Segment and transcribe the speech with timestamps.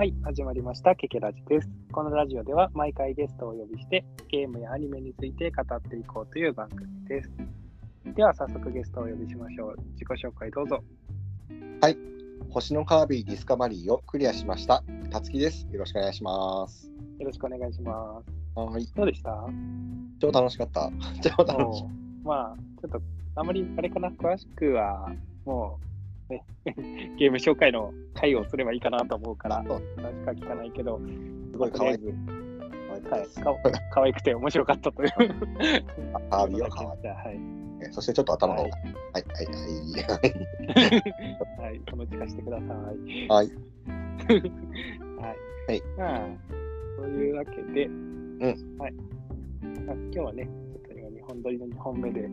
[0.00, 1.68] はい、始まりました、ケケラジです。
[1.92, 7.30] このラジオでは毎回ゲストをお呼びして、ゲームやアニメについて語っていこうという番組です。
[8.16, 9.76] では、早速ゲストをお呼びしましょう。
[9.92, 10.82] 自己紹介どうぞ。
[12.48, 14.82] 星のカービィディスカバリーをクリアしました。
[15.10, 15.68] たつきです。
[15.70, 16.90] よろしくお願いします。
[17.18, 18.58] よろしくお願いします。
[18.58, 18.86] はい。
[18.96, 19.50] どうでした？
[20.18, 20.90] 超楽しかった。
[21.20, 21.90] 超楽しも
[22.24, 23.02] うまあ、ちょっと、
[23.34, 25.12] あまりあれかな、詳しくは、
[25.44, 25.89] もう、
[26.30, 26.44] ね、
[27.18, 31.00] ゲーム紹介の回をすればいいかなと思うから、そう詳しくは聞かないけど、
[31.52, 32.06] すごい可愛いと
[33.00, 35.10] りかあえずはい、か可愛くて面白かったという。
[36.30, 37.40] カービィは可愛いじゃあはい。
[37.82, 38.80] えそしてちょっと頭がはい多い。
[38.80, 39.24] はい、
[39.80, 40.18] は
[41.58, 42.68] い、はい、そのうち貸してください。
[42.68, 43.28] はい。
[43.28, 43.46] はい。
[43.46, 45.40] はい。
[45.66, 45.82] はい。
[45.96, 46.28] まあ、
[46.98, 48.38] そういうわけで、ん
[48.78, 48.92] はい。
[49.86, 52.28] まあ、今日はね、ちょっと今、日本撮りの2本目で、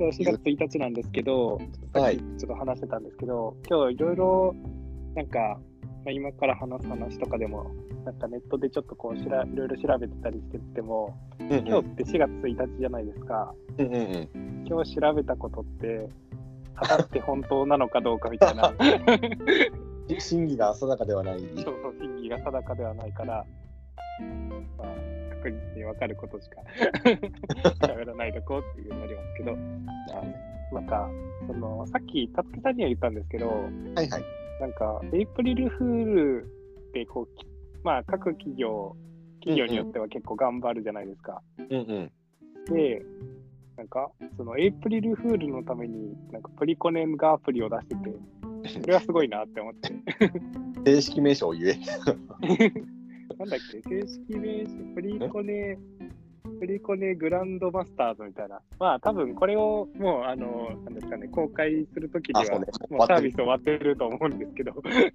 [0.00, 4.54] 今日4月1日なんですけど、ちょっと話してたんですけど、今日いろいろ、
[5.14, 5.60] なんか、
[6.06, 7.70] まあ、今から話す話とかでも、
[8.06, 13.54] なんかネットでちょっとこうしら、いろいろ調べてたりしてても、うんうん今日って4月1日じゃないですか。
[13.76, 14.64] うんうんうん。
[14.66, 16.08] 今日調べたことって、
[16.76, 18.72] 果たして本当なのかどうかみたいな。
[20.18, 21.40] 真偽が定かではない。
[21.40, 23.44] そうそう、真偽が定かではないから、
[24.78, 25.10] まあ、
[25.42, 26.60] 確実に分かることしか
[27.86, 29.56] 喋らないとこうっていうのありますけど、
[30.72, 31.08] また、
[31.46, 33.54] その、さっき、たつきさんには言ったんですけど、は
[34.02, 34.24] いはい。
[34.60, 37.46] なんか、エイプリルフールって、こう、き
[37.82, 38.94] まあ、各企業、
[39.40, 41.42] 企業によっては結構頑張るじゃないですか。
[41.58, 42.12] うんうん。
[42.74, 43.02] で、
[43.76, 48.14] なんか、そのエイプリルフールのために、なんかプリコネがアプリを出してて、
[48.80, 49.90] それはすごいなって思って。
[50.84, 51.78] 正式名称を言え。
[53.40, 55.78] なんだっけ、正式名詞、プリコネ、
[56.60, 58.60] プリコネグランドマスターズみたいな。
[58.78, 62.58] まあ、多分これをもう、あの、なんですかね、公開するときには、
[62.90, 64.74] もうサービス終わってると思うんですけど、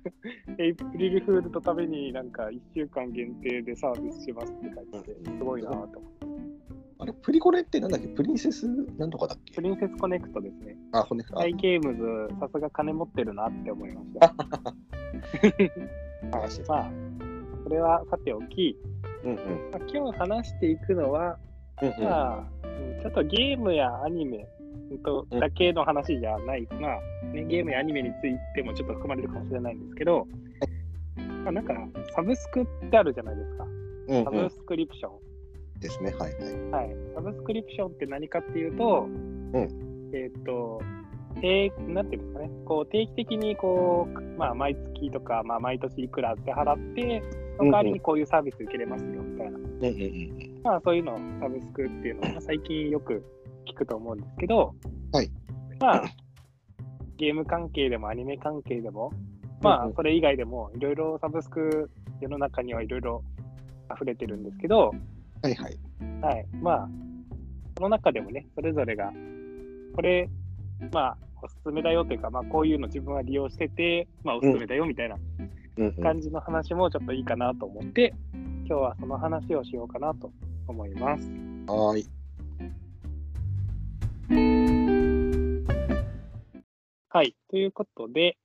[0.58, 5.76] エイプリルフールのためになんか1週間限定でサービスしますって書いてて、すごいなと。
[5.76, 5.98] 思って。
[6.98, 8.08] あれ、プリコレってなんだっけ？
[8.08, 8.66] プリンセス
[8.98, 9.54] なんとかだっけ？
[9.54, 10.76] プリンセスコネクトですね。
[10.94, 11.36] あ、骨か。
[11.42, 11.94] ハイゲーム
[12.30, 14.34] ズ、さすが金持ってるなって思いました。
[16.36, 16.92] はい、 まあ、
[17.66, 18.78] それはさておき、
[19.24, 19.38] うんうん。
[19.72, 21.38] まあ、今日話していくのは、
[21.82, 22.04] うんうん。
[22.04, 24.48] まあ、うんちょっとゲームやアニメ
[24.92, 30.28] うんとうんだけの話じゃない、まあ、ね、ゲームやアニメについてもちょっと含まれるかもしれないんですけど、
[31.44, 31.74] まあ、なんか、
[32.16, 33.64] サブスクってあるじゃないですか。
[33.64, 34.24] うんうん。
[34.26, 35.80] サブスクリプション。
[35.80, 36.14] ですね。
[36.20, 36.34] はい
[36.72, 36.88] はい。
[36.88, 36.96] はい。
[37.16, 39.08] サブスクリプションって何かっていうと、
[40.14, 40.82] えーっと、
[41.42, 47.24] 定なんていうんですかね、こう定期的にこう、まあ、毎月とか、まあ、毎年いくらって払って、
[47.58, 50.62] その代わりにこういうサービス受けれますよみたいな、うんうんうん。
[50.64, 53.24] まあ、そういうのをサブスクっていうのを、まあ最近よく
[53.68, 54.74] 聞くと思うんですけど、
[55.12, 55.32] はい
[55.80, 56.04] まあ、
[57.18, 59.12] ゲーム関係でもアニメ関係でも、
[59.62, 61.90] まあそれ以外でもいろいろサブスク、
[62.22, 63.24] 世の中にはいろいろ
[63.94, 64.92] 溢れてるんですけど、
[65.42, 65.78] はいはい。
[66.22, 66.46] はい。
[66.62, 66.90] まあ、
[67.78, 69.12] その中でもね、それぞれが、
[69.96, 70.30] これ、
[70.92, 75.18] まあ、おすすめだよというか、まあ、こういうの自分は利用してて、まあ、おすすめだよみたいな
[75.78, 76.04] うんうん。
[76.04, 78.14] 感じの話もちょっといいかなと思って、
[78.68, 80.32] 今日はその話をしようかなと
[80.68, 81.28] 思います。
[81.68, 82.08] はーい。
[87.10, 87.36] はい。
[87.50, 88.38] ということで、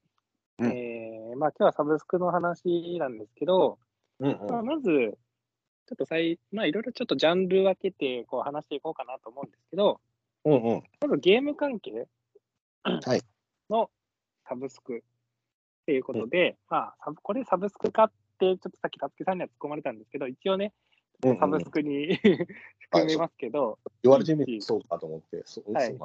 [0.59, 3.79] うんえーまあ、今日はサブスクの話なんですけど、
[4.19, 5.19] うんまあ、まず、
[5.87, 10.01] ちょっと最、まあ、いろいろちょっとジャンル分けてこう話していこうかなと思うんですけど、
[10.45, 10.53] うん。
[10.53, 10.83] うんうん。
[11.01, 12.07] まずゲーム関係はい
[13.69, 13.91] の
[14.49, 15.01] サブスクっ
[15.87, 20.73] ていうことで、まあ、サブこれサブスクかって、ちょっとさっき、たつきさんには突っ込まれたんですけど、一応ね、
[21.39, 22.17] サブスクに
[22.81, 25.43] 含めますけど、言われてみるとそうかと思って。
[25.45, 25.97] そうはい。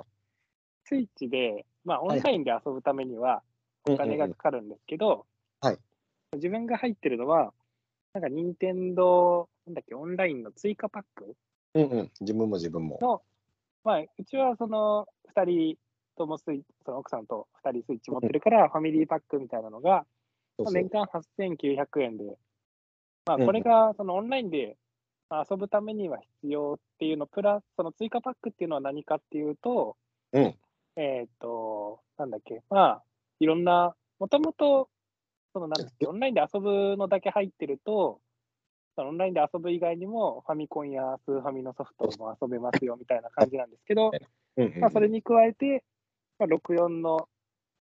[0.83, 3.41] スイッチで、まあ、オンはいラインで遊ぶためには
[3.87, 5.25] お金がかかるんですけど、
[5.61, 5.77] はい。
[6.33, 7.53] 自分が入ってるのは、
[8.13, 11.35] なんか、任天堂なんだっけ、オンラインの追加パック
[11.73, 12.11] うんうん。
[12.21, 12.97] 自分も自分も。
[13.01, 13.21] の、
[13.83, 15.77] まあ、うちはその2人
[16.15, 20.05] ともスイその奥さんと2人スイッチ持ってるから、ファミリーパックみたいなのが、
[20.71, 22.37] 年間8900円で、
[23.25, 24.77] まあ、これがそのオンラインで
[25.29, 29.97] まあ遊ぶためには必要っていうの、プラス、その追加パックっていうのは何かっていうと、
[30.33, 30.55] うん。
[30.97, 33.03] えっ、と、なんだっけ、まあ、
[33.39, 34.89] いろんな、もともと、
[35.53, 38.21] そのなんだっけ、オンラインで遊ぶのだけ入ってると、
[38.95, 44.11] そのオンラインで遊ぶ以外にも、ファミコンやスーファミのソフトも遊べますよみたいな感じなんですけど、
[44.79, 45.81] まあ、それに加えて、まあ、
[46.39, 47.27] 64の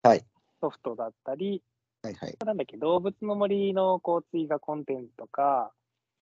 [0.03, 0.25] はい
[0.61, 1.63] ソフトだったり、
[2.03, 2.37] はいはい。
[2.45, 5.73] なんだっけ、動物の森のこう追加コンテンツとか、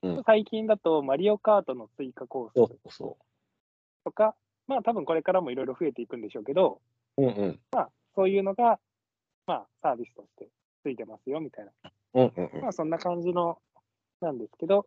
[0.03, 3.17] うん最近だとマリオカートの追加コースそうそ
[4.05, 4.37] とか、
[4.67, 6.81] まあ多分これからもいろいろ増えていくんでしょうけど、
[7.17, 7.23] う。
[7.23, 7.61] うんうん。
[8.15, 8.79] そういうのが、
[9.47, 10.49] まあサービスとして
[10.83, 11.73] ついてますよみたいな
[12.15, 13.59] うんうんうんまあそんな感じの
[14.21, 14.87] なんですけど、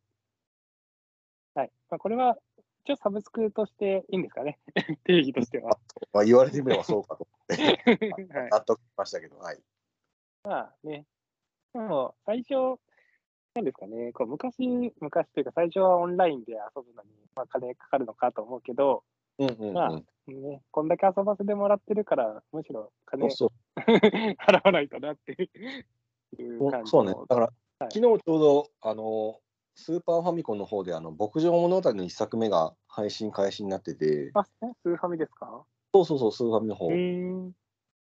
[1.55, 1.71] はい。
[1.89, 2.37] まあ、これは
[2.83, 4.59] 一応サブスクとしていいんですかね。
[5.05, 5.77] 定義としては。
[6.13, 8.49] まあ、言われてみればそうかと思って、はい。
[8.49, 9.59] 納得しましたけど、はい。
[10.43, 11.05] まあね。
[11.73, 12.79] でも最初、
[13.53, 19.03] なんですかね、こう昔、昔というか最初はオンラインで遊ぶのに、まあ、金かかるのかと思うけど、
[19.37, 19.73] うんうんうん。
[19.73, 27.11] まあね、こんだけ遊ばせてもらってるから、むしろ金 払わないとなっていうそう感じそうね。
[27.11, 27.55] のだから、はい
[27.89, 29.41] 昨日ちょうど、あの、
[29.75, 35.63] スーパーファミコンの方で、あの、牧場物語の一作目が配信開始になってて、あ、えスーファミですか？
[35.93, 36.87] そうそうそう、スーファミの方。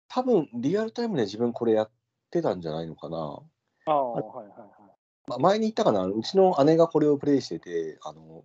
[0.10, 1.92] 多分、リアルタイムで自分これやっ
[2.30, 3.40] てたんじゃないのかな。
[3.86, 4.68] ああ、はいはいはい。
[5.28, 8.44] まあ、前に言ったかな、うちの姉がこれをプレイしてて、あの、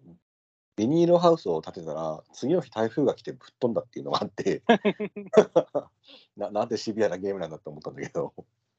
[0.76, 4.62] ビニールハウスを建てたら、次の日台風が来てぶっ飛んだっていうのがあって、
[6.37, 8.32] ななんてシビアなゲームなんだって思ったんだけど、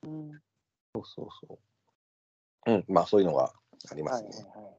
[0.03, 0.31] うん
[0.95, 1.59] そうそうそ
[2.67, 2.71] う。
[2.71, 3.53] うん、まあそういうのが
[3.91, 4.49] ありまはいすね。
[4.53, 4.73] はいはい。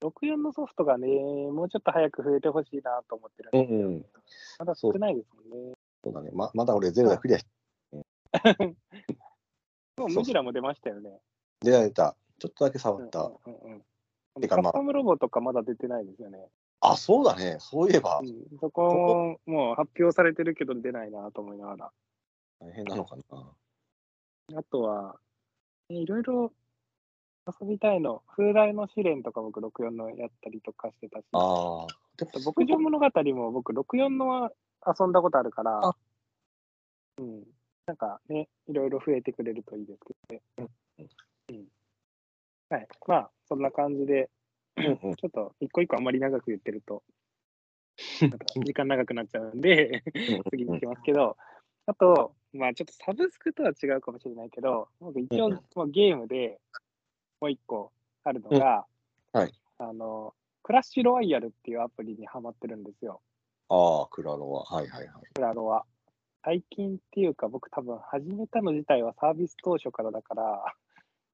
[0.00, 4.06] 64のソフトがね、もうちょっと早く増えてほしいなと思ってるんですけど、うんうん
[4.58, 5.74] まだ少ないですもんね。
[6.02, 6.30] そうだね。
[6.32, 7.46] ままだ俺ゼルダクリアし
[9.98, 11.20] もうムジラも出ましたよね。
[11.60, 12.16] 出られた。
[12.38, 13.20] ちょっとだけ触うんった。
[13.20, 13.84] うんうんうん
[14.40, 16.38] てかまあカスタムロボとかまだ出てないですよね。
[16.80, 17.58] あ、そうだね。
[17.60, 21.92] そういえばうん、そこももう発表されてるけど出ないなと思いながら。
[22.60, 23.24] 大変なのかな。
[24.56, 25.18] あとは、
[25.88, 26.52] ねいろいろ
[27.60, 28.22] 遊びたいの。
[28.36, 31.24] 風来の試練とか僕64のやったりとかしてたし。
[31.32, 31.86] あ
[32.44, 34.52] 牧場物語も僕64のは
[34.86, 35.96] 遊んだことあるからあ、
[37.18, 37.42] うん。
[37.86, 40.68] なんかね、いろいろ増えてくれるといいですけどね。
[41.48, 41.64] うん。
[42.70, 42.88] はい。
[43.06, 44.30] まあ、そんな感じで、
[44.76, 47.02] ちょっと一個一個あんまり長く言ってると、
[48.64, 50.02] 時間長くなっちゃうんで、
[50.50, 51.36] 次に行きますけど、
[51.86, 56.60] あと、まあちょっとサブスクとは違うかもしれないけど、僕一応うんもうゲームで
[57.40, 57.92] もう一個
[58.24, 58.86] あるのが、
[59.32, 63.20] うんはいあの、クラッシュロワイヤルっていうアプリにハマってるんですよ、
[63.68, 64.64] ああ、クラロは。
[64.64, 65.10] はいはいはい。
[65.34, 65.84] クラロは。
[66.44, 70.64] 最近っていうか、僕多分始めたの自体はサービス当初からだから、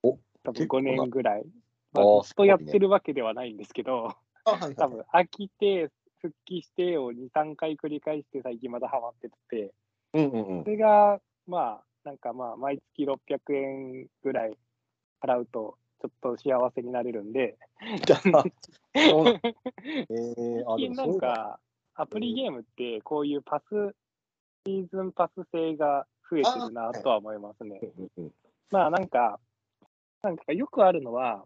[0.03, 1.43] お多分5結構な年ぐらい。
[1.43, 1.51] ず
[1.99, 4.15] っとやってるわけではないんですけど、
[4.45, 9.73] あはいはい多分飽きて、復帰してを2、3回繰り返して最近まだハマってて、
[10.13, 10.71] うんうんうんそ。
[10.71, 14.59] れが、まあ、なんかまあ、毎月600円ぐらい
[15.23, 17.97] 払うと、ちょっと幸せになれるんで、 えー、
[20.65, 21.19] 最近なん。
[21.19, 21.59] か、
[21.95, 23.95] アプリゲームって、こういうパス、
[24.67, 27.81] シーズンパス制が増えてるなとは思いますね。
[28.71, 29.41] まあ、なんか、
[30.23, 31.45] なんかよくあるのは、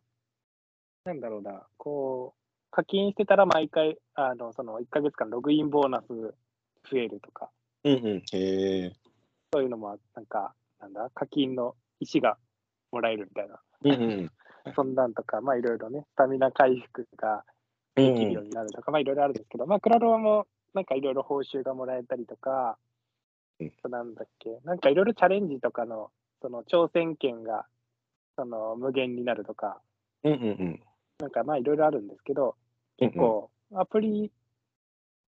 [1.05, 7.51] なんだろうな、こう、課金してたら毎回、あの、その1ヶ月間ログインボーナス増えるとか、
[7.85, 8.23] うんうん。
[9.53, 12.39] そういうのも、なんか、なんだ、課金の石が
[12.91, 14.31] もらえるみたいな、うんうん。
[14.75, 17.45] そんなんとか、まあいろいろね、スタミナ回復が
[17.97, 22.79] うんできるようになるとか、まあいろいろあるんですけど、まあクラロワもなんかいろいろ報酬がもらえたりとか、
[23.59, 26.11] うんなんだっけ、なんかいろいろチャレンジとかの、
[26.41, 27.67] その挑戦権が、
[28.37, 29.81] その無限になるとか、
[30.25, 30.81] うんうんうん。
[31.19, 32.57] なんかまあいろいろあるんですけど、
[32.97, 34.33] 結構アプリ、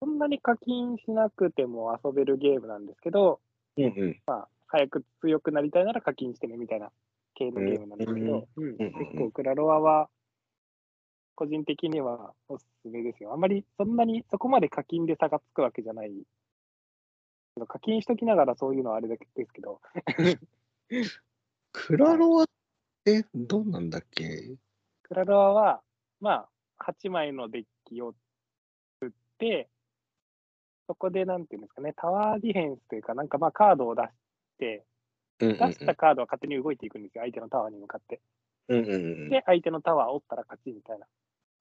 [0.00, 3.40] そんなに課金しなくても遊べるゲームなんですけど、
[3.76, 4.23] うんうん。
[4.26, 6.90] まあ、早く強くなりたいなら課金してねみたいな
[7.34, 10.09] 系のゲームなんですけど、結構クラロワは、
[11.35, 13.33] 個人的にはおすすめですよ。
[13.33, 16.12] あんまりそんなにそこまで課金で差がつくわけじゃない。
[17.66, 19.80] 課金しときながらそういうのはあれだけですけど、
[21.73, 22.47] クラロワっ
[23.04, 24.56] てどうなんだっけ？
[25.02, 25.83] クラロワは、
[26.21, 28.14] まあ、8枚のデッキを
[29.00, 29.68] 作って、
[30.87, 34.09] そこでなんていうんですかね、タワーディフェンスというか、なんかまあカードを出し
[34.59, 34.85] て、
[35.42, 38.20] 出したカードは勝手に動いていくんですよ、相手のタワーに向かって。
[38.68, 38.96] うんうんう
[39.26, 39.30] ん。
[39.30, 41.06] で、相手のタワーを折ったら勝ちみたいな。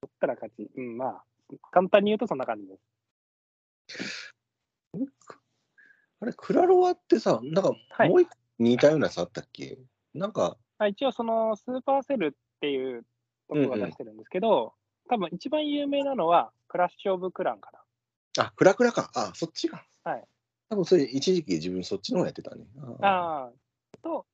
[0.03, 0.69] 折ったら勝ち。
[0.75, 1.23] うん、まあ、
[1.71, 2.81] 簡単に言うとそんな感じです。
[6.19, 9.79] あれ、クラロワってさ、なんかはいもう一個似たようなやつあったっけ？
[10.13, 13.03] なんか、まあ、一応、そのスーパーセルっていう
[13.49, 14.73] ところが出してるんですけど、
[15.09, 17.71] 多分一番有名なのは、クラッシュ・オブ・クランか
[18.37, 18.45] な。
[18.45, 19.09] あ、クラクラか。
[19.15, 19.85] あ、そっちか。
[20.03, 20.23] はい。
[20.69, 22.65] 多分それ一時期自分そっちの方やってたね。
[23.01, 23.51] あああ、
[24.01, 24.25] と、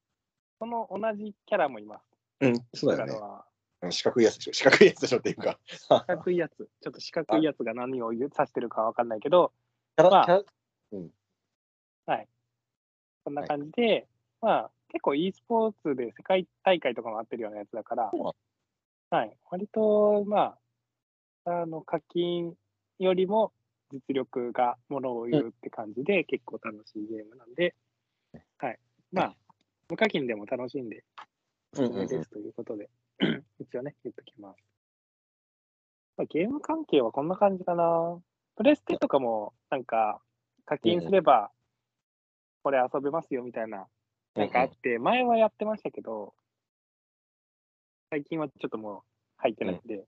[0.59, 2.03] その同じキャラもいます。
[2.41, 3.43] ーうん、そうだよ
[3.83, 4.53] ね四角いやつでしょ。
[4.53, 5.59] 四角いやつでしょっていうか。
[5.65, 6.55] 四角いやつ。
[6.81, 9.51] ちょっと四角いやつが何を指してるかわかんないけど、
[9.97, 10.43] キャラまあキャラ
[13.27, 14.07] そんな感じで、
[14.41, 18.09] まあ、結構 e スポーツで世界大会とかもあってるようなやつだから、
[19.09, 20.55] はい、割と、ま
[21.43, 22.53] あ、あの課金
[22.99, 23.51] よりも
[23.91, 27.75] 実力がものを言うって感じで、結構楽しいゲームなんで、
[28.59, 28.79] はい。
[29.11, 29.35] まあ、
[29.89, 31.03] 無課金でも楽しんで
[31.73, 32.89] おすすめですということで、
[33.59, 34.57] 一応ね、言っときます。
[36.17, 38.19] まあゲーム関係はこんな感じかな。
[38.55, 40.19] プレステとかも、なんか、
[40.65, 41.51] 課金すれば、
[42.63, 43.87] これ遊べますよみたいな、
[44.35, 46.33] なんかあって、前はやってましたけど、
[48.09, 49.01] 最近はちょっともう
[49.37, 50.05] 入ってないんで、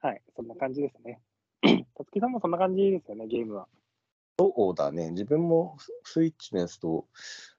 [0.00, 1.20] はい、そんな感じですね。
[1.96, 3.66] たつきさんもそんな感じですよね、ゲームは。
[4.38, 5.10] そうだね。
[5.10, 7.06] 自分もスイッチのやつと、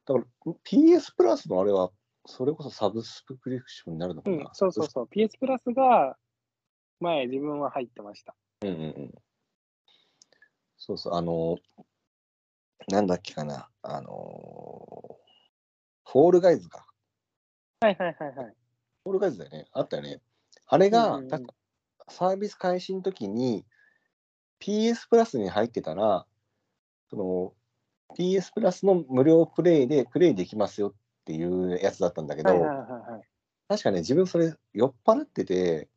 [0.06, 1.92] だから PS プラスのあれは、
[2.26, 5.06] それこそサブスクリプションになるのかな、うん、そうそうそう。
[5.06, 6.18] PS プラスが、
[7.02, 8.36] 前自分は入ってました。
[8.62, 9.12] うんうんうん。
[10.78, 11.58] そうそう、あの、
[12.88, 14.10] なんだっけかな、あの、
[16.06, 16.86] フォールガイズか。
[17.82, 18.56] はいはいはいはい。
[19.04, 19.68] フォールガイズだよね。
[19.74, 20.22] あったよね。
[20.66, 21.48] あれが、うんうん
[22.12, 23.64] サービス開始の時に
[24.60, 26.26] PS プラスに入ってたら、
[27.10, 27.54] その
[28.18, 30.94] PS プラスの無料プレイでプレイできますよっ
[31.26, 33.22] ていうやつだったんだけど、はいはいはいはい。
[33.68, 35.90] 確かね、自分それ酔っ払ってて、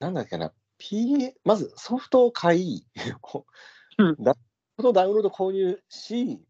[0.00, 2.86] なんだっけな、P、まずソフトを買い、
[3.98, 4.40] うんダソ
[4.78, 6.42] フトダウンロード購入し、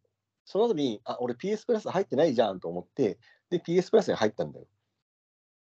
[0.44, 3.18] その後に、あ、俺 PS プラス入ってないじゃんと思って、
[3.50, 4.66] で、PS プラスに入ったんだよ。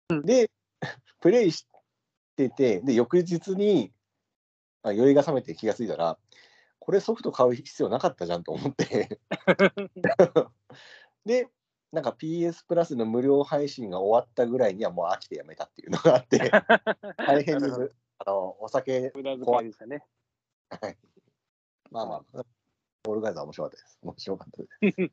[0.09, 0.49] うんで、
[1.19, 1.67] プレイし
[2.35, 3.91] てて、で、翌日に、
[4.83, 6.17] あ酔いが覚めて気がついたら、
[6.83, 9.21] これソフト買う必要なかったじゃんと思って、
[11.25, 11.47] で、
[11.93, 16.39] なんか PS プラスの無料配信が終わったぐらいにはもう飽きてやめたっていうのがあって、
[17.25, 17.95] 大変でなるす。
[18.17, 20.05] あの、お酒、無駄遣いでしたね。
[20.81, 20.97] はい
[21.89, 22.45] まあまあ、
[23.07, 23.99] オールガイズは面白かったです。
[24.01, 25.11] 面白かったです。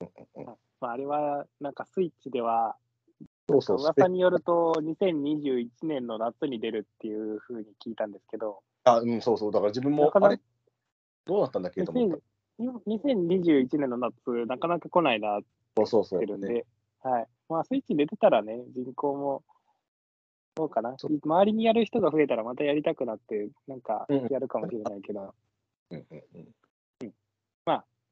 [0.80, 2.76] まあ、あれは、なんかスイッチでは、
[3.48, 9.52] そうそう、噂によると、2021年の夏に出るっていうふうに聞いたんですけど、あ、うん、そうそう。
[9.52, 10.40] だから自分もな、かなあれ、
[11.26, 12.16] どうなったんだっけと思った。
[12.58, 14.14] 2021年の夏、
[14.46, 16.20] なかなか来ないなってそうそうそう。
[16.20, 16.64] 言ってるんで、ね
[17.02, 17.26] はい。
[17.48, 19.44] まあ、スイッチ出てたらね、人口も、
[20.54, 20.96] どうかな。
[20.98, 25.34] 周りにやる人が増えたらまたやりたくなって、なんかうんやるかもしれないけど、
[25.90, 26.48] うんうんうん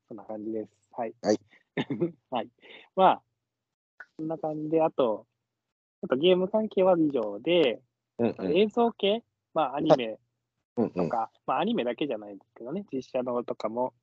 [0.09, 0.71] そんな感じです。
[0.93, 1.15] はい。
[1.23, 1.41] はい。
[2.31, 2.49] はい。
[2.95, 3.23] まあ、
[4.17, 5.27] そんな感じで、あと、
[6.03, 7.83] ちょっとゲーム関係は以上で、
[8.19, 10.21] うんうん映像系、まあ、アニメ
[10.77, 13.95] うんうんとか、まあ、アニメだけじゃないですけどね、実写のとかも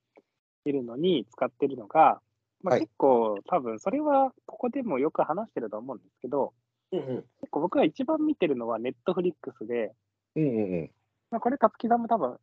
[0.65, 2.21] いるのに使ってるのが、
[2.63, 6.53] まあ、はい結構、多分それはここでもよく話してると思うんですけど、
[6.91, 9.93] うんうん結構僕が一番見てるのはネットフリックスで、
[10.35, 10.91] うんうんうん。
[11.31, 12.37] まあ、これ、たつきさんも多分、ま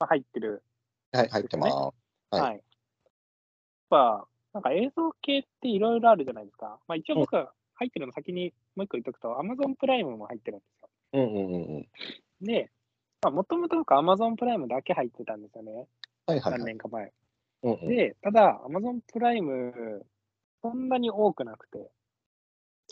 [0.00, 0.62] あ、入ってる。
[1.12, 1.74] はい、入ってます。
[1.74, 1.92] は
[2.38, 2.54] いはい。
[2.54, 2.62] やっ
[3.88, 6.78] ぱ、なんか映像系っていろいろあるじゃないですか。
[6.88, 10.88] まあ、一応僕が入ってるの先にもう一個言っとくと、Amazon プライムも入ってるんですよ。
[11.12, 11.88] うんうんうんう
[13.28, 13.30] ん。
[13.30, 15.86] で、もともと僕 Amazon プライムだけ入ってたんですよね。
[16.26, 16.64] 何はいはいはい。
[16.64, 17.12] 年か前。
[17.62, 20.06] うんうんで、ただ、Amazon プライム、
[20.62, 21.90] そんなに多くなくて、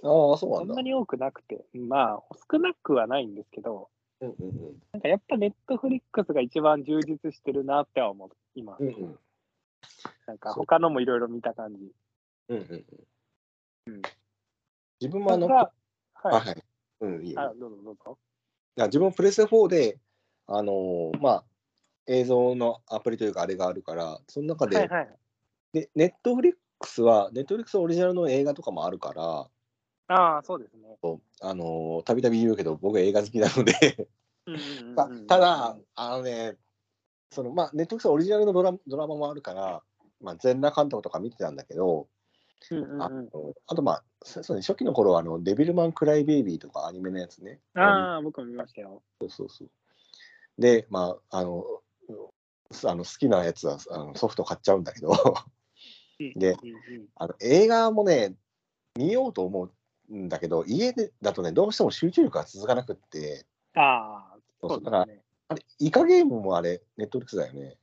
[0.04, 0.82] ああ、そうなんだそんな。
[0.82, 3.88] に多くなくて、まあ、少なくはないんですけど、
[4.20, 8.76] うんうんうんなんかやっぱネットフリックスが一番充実してるなっては思う、今。
[8.78, 9.18] うんうん
[10.26, 11.92] なんか他のもいろいろ見た感じ。
[12.48, 12.84] うんうん
[13.86, 14.02] うん
[15.00, 15.70] 自分もあの、は
[16.24, 16.30] い。
[16.30, 16.64] はい。
[17.00, 18.18] うん、いいよあ、どうぞどうぞ。
[18.76, 19.98] いや自分もプレステ4で、
[20.48, 21.44] あのーまあ、
[22.06, 25.08] 映像のアプリというかあれがあるから、その中で、はいはい。
[25.72, 29.48] でネットフリックスは、ネットフリックスオリジナルの映画とかもあるから、
[30.10, 30.96] ああ、そうですね。
[31.42, 34.08] あのーたびたび言うけど、僕は映画好きなので、
[34.46, 36.56] うんうんうんただ、あのね、
[37.30, 39.82] そのまあ、ネットフリックスオリジナルのドラドラマもあるから、
[40.22, 42.08] まあ、全裸監督とか見てたんだけど、
[42.70, 47.60] うんうんあうんのあとまあ、そそうね、初期の頃はあのデビルマン・クライ・ベイビーとかアニメのやつね。
[47.74, 49.02] ああ、僕も見ましたよ。
[49.20, 49.70] そうそうそう。
[50.58, 51.64] で、まあ、あの、
[52.84, 55.12] あの好きなやつはあのソフト買っちゃうんだけど、
[56.36, 56.56] で
[57.16, 58.34] あの映画もね、
[58.96, 59.70] 見ようと思
[60.10, 65.22] うんだけど、家でだとね、どうしても集中力が続かなくって、ああ、そうだから、ね。
[65.48, 67.78] あれ、イカゲームもあれ、ネットフリックスだよね。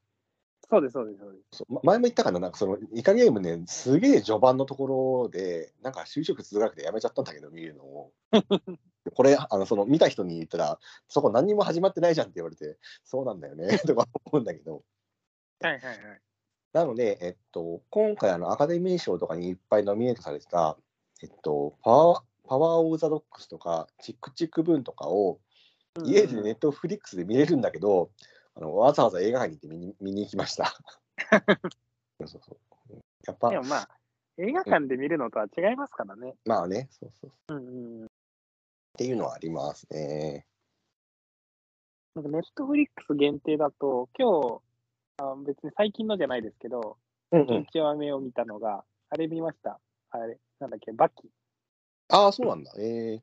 [0.70, 1.58] そうです、そうです、そうです。
[1.58, 8.12] そうま前も言ったかな、なんかそのイカゲームね、すげえ序盤のところで、なんか集中力続かなくてやめちゃったんだけど、見るのを。
[9.12, 14.84] これ、あのその見た人に言ったら、そこ何にも始まってないじゃんって言われて、そうなんだよね、 とか思うんだけど。
[15.62, 16.22] はいはいはい。
[16.74, 20.78] なので、えっと、今回あのアカデミー賞とかにいっぱいノミネートされてた、
[21.24, 25.40] えっと、パワーパワー・オブ・ザ・ドッグとか、チックチック・ブーンとかを、
[26.04, 28.12] 家でネットフリックスで見れるんだけど、
[28.56, 30.78] あのわざわざ映画館に行って見に見に行きました。
[32.20, 32.58] そうそうそ
[32.94, 33.90] うやっぱで、もまあ、
[34.38, 36.36] 映画館で見るのとは違いますからね。
[36.46, 38.08] まあね、そうそうそううんうんうん。
[38.96, 40.46] っていうのはありますね。
[42.16, 44.62] なんかネットフリックス限定だと、今日、
[45.18, 46.98] あ別に最近のじゃないですけど、
[47.32, 49.82] うん1話目を見たのが、あれ見ました？
[50.12, 51.30] あれ、なんだっけ、バキ。
[52.08, 52.72] ああ、そうなんだ。
[52.80, 53.22] ええ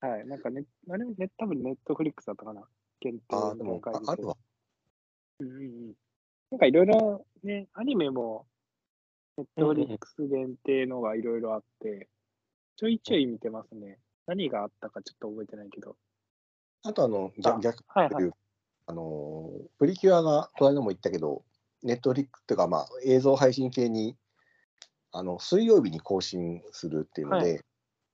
[0.00, 0.26] はい。
[0.26, 2.64] なんかね、あれ、ね、多分ネットフリックスだったかな？
[2.98, 4.36] 限定ああ、でも、公開ああるわ。
[5.38, 5.94] うんうんうん。
[6.50, 8.46] なんかいろいろね、アニメも、
[9.36, 12.08] ネットフリックス限定のがいろいろあって、
[12.76, 14.00] ちょいちょい見てますね。
[14.26, 15.96] 何があったかちょっと覚えてないけど。
[16.82, 18.30] あと、あの、逆あ逆はいはい。
[18.86, 21.42] あのー、プリキュアが、この間も言ったけど、
[21.82, 24.16] ネットフリックスっていうか、まあ、映像配信系に、
[25.12, 27.64] あの、水曜日に更新するっていうので、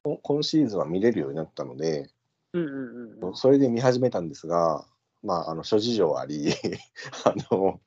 [0.02, 2.10] こ今シーズンは見れるようになったので、
[2.52, 3.36] うんうんうんうん。
[3.36, 4.86] それで見始めたんですが、
[5.22, 6.52] まあ、あの諸事情あり、
[7.24, 7.80] あの、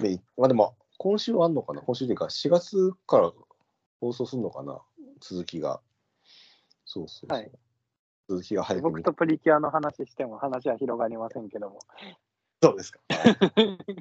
[0.00, 1.82] ね、まあでも、今週はあんのかな？
[1.82, 3.32] 今週というか、4月から
[4.00, 4.80] 放送するのかな？
[5.20, 5.80] 続きが。
[6.92, 7.38] そうそうそう。
[7.38, 7.50] はい
[8.28, 11.80] 続きが早く見僕とプリキュアの話しても話は広がりませんけども。
[12.62, 13.00] そうですか。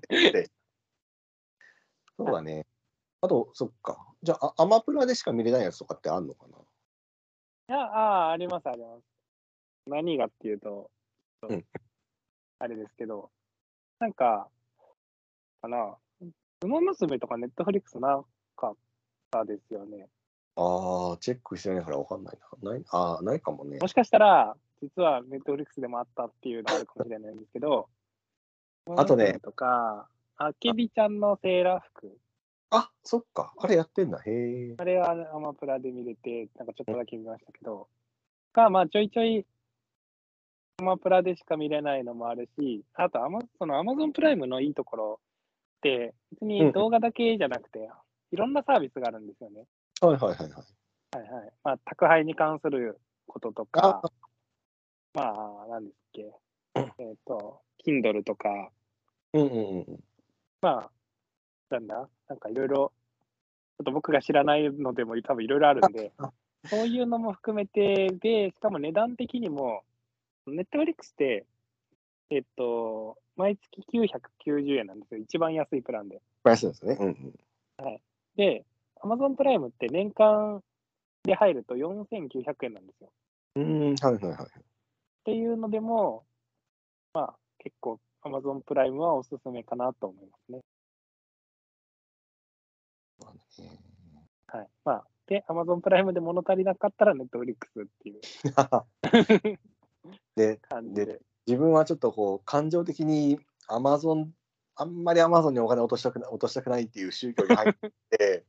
[0.10, 0.52] で
[2.18, 2.68] そうだね。
[3.22, 4.14] あと、そっか。
[4.22, 6.58] じゃあ、あアマプラでしか見れないやつとかってあんのかな？
[6.58, 6.62] い
[7.68, 9.04] や、ああ、あります、あります。
[9.88, 10.92] 何がっていうと、
[11.50, 11.66] うん
[12.60, 13.32] あれですけど、
[13.98, 14.48] なんか、
[15.64, 15.98] かな、
[16.62, 18.24] ウマ娘とかネットフリックスな
[18.56, 18.76] かっ
[19.32, 20.08] たですよね。
[20.56, 22.72] ああ、チェックしてないからわかんないな。
[22.72, 23.80] ないああ、ないかもね。
[23.80, 27.90] もしかしたら、実はネットフリックスでもあったっていうのがあるかもしれないんですけど、
[28.98, 32.18] あとねとか、あけびちゃんのセーラー服、
[32.72, 33.54] あ、そっか。
[33.58, 34.20] あれやってんだ。
[34.20, 34.76] へえ。
[34.78, 37.90] あれはアマプラで見れて、なんかちょっとだけ見ましたけど、
[38.54, 39.46] が、まあちょいちょい、
[40.80, 45.20] アマプラでしか見れないのもあるし、あとアマ、そのアマゾンプライムのいいところ
[45.80, 47.90] って、別に動画だけじゃなくて、
[48.32, 49.66] いろんなサービスがあるんですよね。
[50.02, 50.50] はいはいはいはい。
[51.18, 51.52] はいはい。
[51.64, 54.02] まあ、宅配に関することとか、
[55.14, 55.34] ま
[55.68, 56.34] あ、なんですっけ、
[56.76, 58.72] えっ、と、Kindle とか、
[59.34, 60.04] うんうんうんうん。
[60.62, 60.92] まあ、
[61.70, 62.92] なんだ、なんかいろいろ、
[63.78, 66.32] ちょっと僕が知らないのでも多分いろいろあるんであ、
[66.70, 69.84] そういうのも含めて、で、しかも値段的にも、
[70.48, 71.46] ネットフリックスって、
[72.32, 75.20] えっと、毎月990円なんですよ。
[75.20, 76.22] 一番安いプランで。
[76.44, 76.98] プライスですね。
[77.00, 77.34] うんうん。
[78.36, 78.66] で、
[79.04, 80.62] Amazon プライムって年間
[81.24, 83.12] で入ると4900円なんですよ。
[83.56, 84.36] うーん、はいはいはい。
[84.44, 84.48] っ
[85.26, 86.26] ていうのでも、
[87.14, 90.62] まあ、結構 Amazon プライムはおすすめかなと思いますね。
[94.48, 94.68] はい。
[94.84, 98.22] まあ、で、Amazon プライムで物足りなかったら Netflix っていう
[100.36, 100.60] で、
[100.94, 101.06] で。
[101.06, 104.30] で自分はちょっとこう、感情的に Amazon、
[104.76, 107.74] あんまり Amazon にお金落としたくな落としたくないっていう宗教に入っ
[108.10, 108.46] て、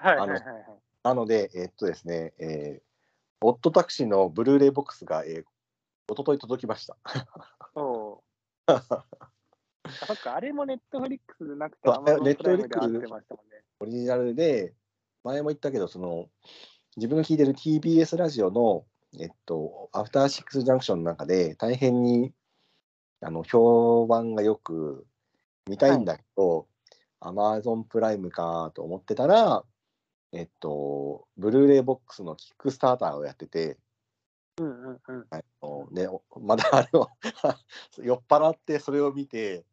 [0.00, 0.64] はいはいはいはい。
[1.02, 6.96] なので、えっとですね、えー、オットタクシーのブルーレイボックスが、えー、一昨日届きました。
[7.74, 8.22] そ
[8.66, 8.72] う。
[8.72, 8.82] あ、
[10.06, 13.64] そっか、あれも Netflix でなくてそう Amazon プライムで Netflix 合ってましたもんね。
[13.80, 14.74] オリジナルで、
[15.22, 16.28] 前も言ったけど、その、
[16.96, 18.84] 自分が聞いてる TBS ラジオの、
[19.18, 22.32] えっと、アフターシックスジャンクションの中で、大変に、
[23.20, 25.06] あの、評判がよく、
[25.68, 26.66] 見たいんだけど、
[27.20, 29.64] Amazon プライムかと思ってたら、
[30.32, 33.78] えっと、ブルーレイボックスのキックスターターをやってて、
[34.58, 35.26] うんうんうん。
[35.30, 37.08] あので、おまだあれを
[37.98, 39.64] 酔っ払ってそれを見て、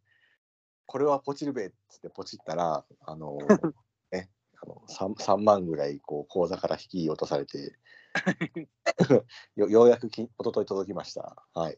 [0.85, 3.37] これはポチるべっつってポチったら、あの、
[4.11, 4.31] ね、
[4.63, 7.77] あの 3, 3万ぐらいこう口座から引き落とされて、
[9.55, 11.43] よようやくき一昨日届きました。
[11.53, 11.77] はい。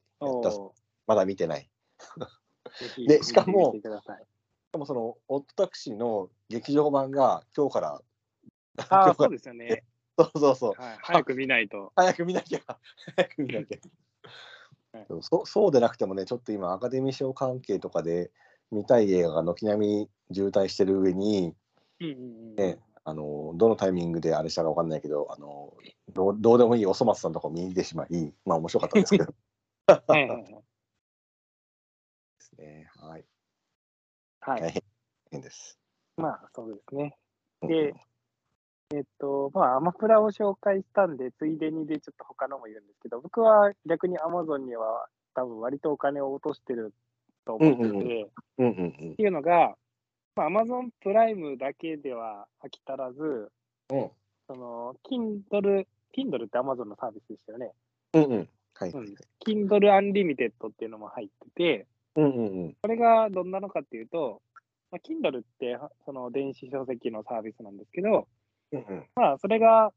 [1.07, 1.69] まだ見てない。
[3.07, 3.73] でしかも。
[3.73, 3.81] し
[4.71, 8.01] かもその、オットタクシーの劇場版が今日から、
[8.79, 9.83] あ今あ、そうですよね。
[10.17, 11.93] そうそうそう、はい、早く見ないと。
[11.95, 12.59] 早く見なきゃ、
[13.15, 13.77] 早く見なきゃ。
[13.77, 18.31] はいそそうでなくてもね、ちょっと今、アカデミー賞関係とかで
[18.71, 21.53] 見たい映画が軒並み渋滞してる上に、
[21.99, 22.15] うんうんう
[22.53, 22.55] ん。
[22.55, 25.73] ね、あのどのタイミングであれしたか分かんないけど、あの
[26.13, 29.33] どうどうでもいいおそ松さんとか見に行ってしまい、まあ面白かったんですけど。
[29.87, 30.53] はいはいはい。
[30.53, 30.61] で
[32.39, 32.89] すね。
[32.97, 33.25] はい。
[34.41, 34.83] はい大変
[35.31, 35.77] 変です。
[36.17, 37.17] まあ、そうですね。
[37.61, 37.93] うんで、
[38.91, 46.93] えっと、まあ、アマプラを紹介したんで、ついでにでちょっと他のも言うんですけど、僕は逆にアマゾンには多分割とお金を落としてる
[47.45, 49.75] と思ってて、うんうんっていうのが、
[50.35, 53.51] まあ、アマゾンプライムだけでは飽き足らず、
[53.89, 54.01] うん。
[54.01, 54.11] うん
[54.49, 55.85] その、Kindle、
[56.17, 57.71] Kindle ってアマゾンのサービスでしたよね。
[58.13, 58.49] うんうん。
[58.73, 58.89] はい。
[58.89, 62.75] うん Kindle Unlimited っていうのも入ってて、うんうんうん。
[62.81, 64.41] これがどんなのかっていうと、
[64.91, 68.27] まあ、Kindle ってその電子書籍のサービスなんですけど、
[68.71, 69.05] うんうん。
[69.15, 69.91] まあ、それが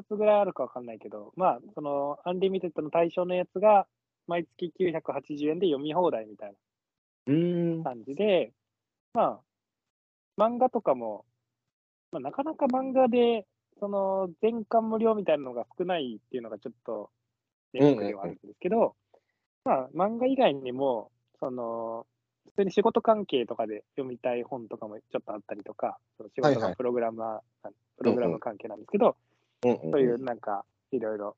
[0.00, 3.86] 2つぐらいあるかわかんないけど、まあ、その Unlimited の対象のやつが
[4.26, 6.54] 毎月980円で読み放題みたい
[7.26, 8.52] な感じで、
[9.14, 11.24] まあ、漫画とかも
[12.12, 13.46] まあ、なかなか漫画で、
[13.80, 17.10] その全巻無料みたいなのが少ないっていうのがちょっと
[17.72, 18.96] ネックではあるんですけど、
[19.64, 22.06] まあ、漫画以外にも、その、
[22.48, 29.16] 普通に仕事関係とかで読みたい本とかもちょっとあったりとか、その仕事のプログラマー、プログラム関係なんですけど、
[29.64, 31.36] うんうんそういうなんか、いろいろ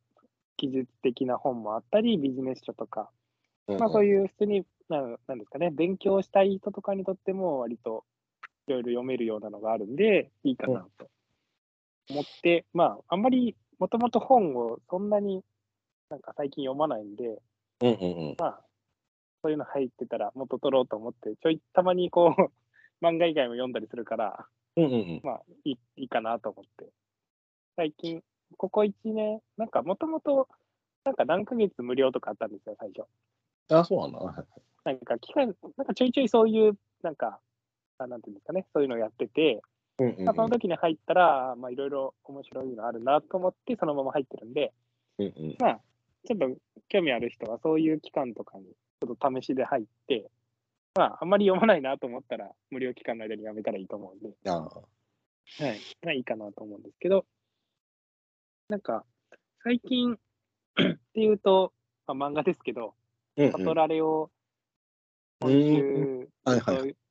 [0.58, 3.08] 技術的な本もあったり、ビジネス書とか、
[3.66, 8.04] まあそういう普通に、なんなんですかね、勉強したい人とかにとっても割と
[8.66, 11.08] いろいろ読めるようなのがあるんで、いいかなと
[12.10, 15.42] 思って、まああんまりもともと本をそんなに
[16.10, 17.40] なんか最近読まないんで、
[17.80, 18.36] うんうんうん。
[18.38, 18.60] まあ
[19.42, 22.42] そういうの入ってたらもっと取ろうと思って、ちょいたまにこう、
[23.04, 25.20] 漫画以外も読んだりするから、うんうんうん。
[25.22, 26.90] まあいいいいかなと思って。
[27.76, 28.22] 最近、
[28.56, 30.48] ここ1年、なんかもともと、
[31.04, 33.06] なんか何ヶ月無料とかあったんですよ、最初。
[33.74, 34.18] あ、そうなんだ。
[34.18, 34.46] はい
[34.82, 36.72] なんか期間、なんかちょいちょいそういう、
[37.02, 37.40] なんか、
[37.98, 39.60] あなんていうんですかね、そういうのやってて、
[39.98, 44.72] うんうんうんまあ、その時に入ったら、まあいろいろ面白いのあるなと思って、そのまま入ってるんで、
[45.18, 45.80] うんうんまあ、
[46.24, 46.56] ちょっと
[46.88, 50.30] 興味ある人はそういう期間とかにちょっと試しで入って、
[50.94, 55.80] まあ、あんまり読まないなと思ったら、無料期間の間にやめたらいいと思うんで、あはい。
[56.02, 57.24] まあいいかなと思うんですけど、
[58.68, 59.04] なんか、
[59.62, 60.14] 最近
[60.80, 61.72] っていうと、
[62.06, 62.94] まあ、漫画ですけど、
[63.36, 64.30] うんパトラレを
[65.40, 65.56] 今うん。
[65.58, 66.28] 週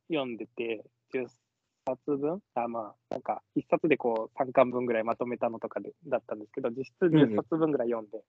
[0.10, 1.28] 読んでて、10
[1.88, 2.42] 冊分？
[2.54, 8.24] あ、まあ、なんか、1冊でこう3巻分ぐらいまとめたのとかでだったんですけど、実質10冊分ぐらい読んで、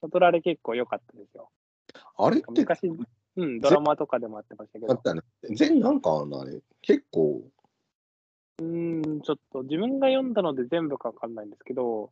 [0.00, 1.50] パトラレ結構良かったですよ。
[2.16, 2.90] あれって昔、
[3.36, 5.22] うん、ドラマとかでもあってましたけど、あったね。
[5.54, 6.40] 全なんかあんの？
[6.40, 6.60] あれ。
[6.82, 7.42] 結構。
[8.58, 12.10] うーん、ちょっと自分が読んだので全部かわかんないんですけど、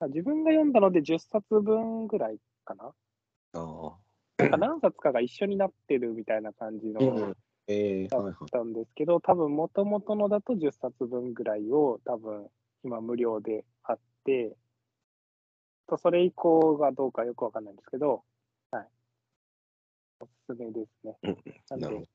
[0.00, 2.92] あ自分が読んだので10冊分ぐらいかなあ
[3.54, 3.94] あ。
[4.38, 8.50] なんか何冊かが一緒になってるみたいな感じのうんえー、はいはい。
[8.50, 12.46] たんですけど、多分元々のだと10冊分ぐらいを多分
[12.82, 14.54] 今無料であって、
[15.86, 18.20] とそれ以降がどうかよくわかんないんですけど、はい。
[20.48, 21.16] おすすめですね。
[21.22, 22.08] うんなるほで、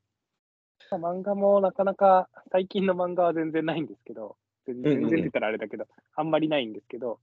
[0.91, 7.19] まあ漫画もなかなか最近の漫画は全然ないんですけど、全然って言ったらあれだけど、あんまりないんですけど、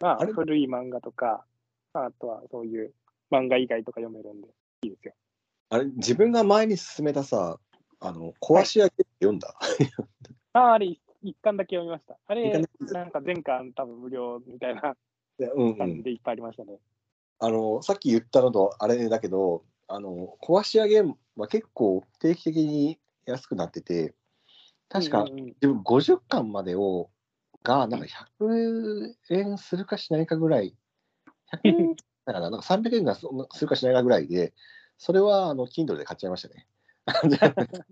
[0.00, 1.44] まあ古い漫画とか、
[1.92, 2.92] まあ、あとはそういう
[3.30, 4.48] 漫画以外とか読めるんで、
[4.82, 5.14] いいですよ。
[5.70, 7.58] あれ、自分が前に進めたさ、
[8.00, 9.54] あの、壊し上げって読んだ？
[10.52, 12.18] ああ、あれ一一巻だけ読みました。
[12.26, 14.96] あれなんか全巻多分無料みたいな。
[15.76, 16.78] 感じでいっぱいありましたね。
[17.38, 21.02] あの、さっき言ったのとあれだけど、あの、壊し上げ
[21.36, 24.14] は結構定期的に安くなってて、
[24.88, 27.10] 確か自分50巻までを、
[27.62, 30.76] が、なんか100円するかしないかぐらい、
[31.52, 33.26] 100円だからなんか300円がす
[33.60, 34.54] るかしないかぐらいで、
[34.98, 36.66] それはあの Kindle で買っちゃいましたね。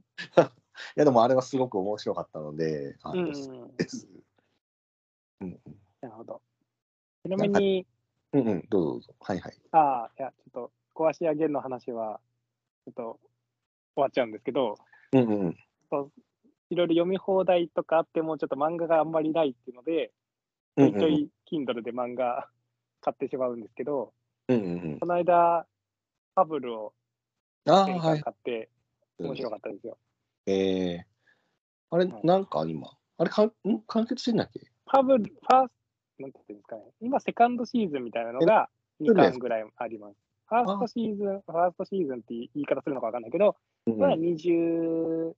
[0.96, 3.28] いやでもあれはすごく面白かったので、あのうんう
[3.66, 4.08] んです。
[5.40, 5.60] うん
[6.00, 6.42] なるほど。
[7.24, 7.86] ちなみに、
[8.32, 9.14] うんうん、どうぞどうぞ。
[9.20, 9.52] はいはい。
[9.72, 12.20] ああ、いや、ちょっと、壊し上げの話は、
[12.84, 13.20] ちょっと
[13.94, 14.76] 終わっちゃうんですけど、
[15.12, 15.56] うんうん
[16.70, 20.10] いろいろ読み放題とかあっても、ちょっと漫画があんまりないっていうので、
[20.76, 22.48] うんちょいちょい Kindle で漫画
[23.02, 24.14] 買ってしまうんですけど、
[24.48, 24.98] うんうんうん。
[24.98, 25.66] この間、
[26.34, 26.94] ファブルを。
[27.66, 27.84] 買
[28.30, 28.70] って、
[29.18, 29.98] 面白かったですよ。
[30.46, 31.02] えー、
[31.90, 33.80] あれ、はいなんか今、あれかん、ん？
[33.86, 34.60] 完結してんだっけ？
[34.60, 35.74] ファブル、ファースト、
[36.22, 38.68] なんていうんですかね、今、セカンドシーズンみたいなのが
[39.00, 40.16] 2巻ぐらいあります。
[40.48, 43.56] ファーストシーズン、ファーストシーズンって言い方するのかわかんないけど、
[43.86, 45.32] うんまあ20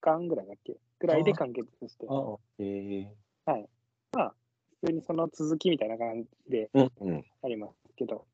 [0.00, 0.76] 巻ぐらいだっけ？
[1.00, 3.08] ぐらいで完結して、ああ、え
[4.80, 6.70] 普通にその続きみたいな感じで。
[6.74, 8.26] ありますけど、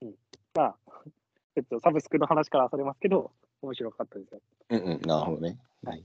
[0.00, 0.14] うん、
[0.54, 0.76] まあ、
[1.54, 4.40] ちょっとサブスクの話からそれますけど、面白かったですよ。
[4.70, 5.58] うんうん、なるほどね。
[5.84, 6.04] はい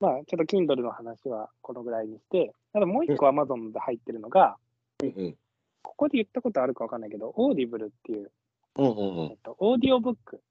[0.00, 4.56] まあ、ちょっと Kindle の話はこのぐらいにして、あともう一個 Amazon で入ってるのが、
[5.02, 5.36] うんうん。
[5.82, 8.30] ここで言ったことあるかわかんないけど、Audible っていう、
[8.76, 10.44] うんうんうんえっと、オーディオブックって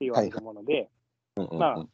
[0.00, 0.88] 言われるもので。
[1.36, 1.86] まあ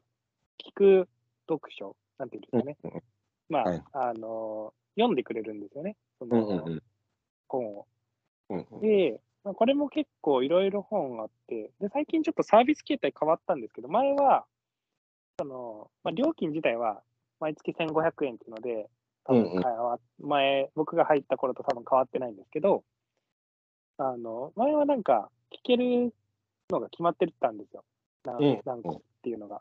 [0.59, 1.09] 聞く
[1.49, 2.77] 読書、なんていうんですかね。
[2.85, 3.03] うんうん
[3.49, 6.83] まあ、はいあの、読んでくれるんですよね、そうんのうんうん
[7.49, 7.87] 本を。
[8.51, 8.81] うんうん。
[8.81, 14.45] で、まあ、これも結構いろいろ本あって、で、最近ちょっとサービス形態変わったんですけど、前は、
[15.39, 17.03] その、まあ、料金自体は
[17.41, 18.89] 毎月1500円っていうので、
[19.25, 22.83] 多分うんうん前、僕が入った頃と多分変わってないんですけど、
[23.99, 26.13] あの、前はなんか聞ける
[26.71, 27.85] のが決まってたんですよ。
[28.25, 29.61] 何うん何個っていうのが。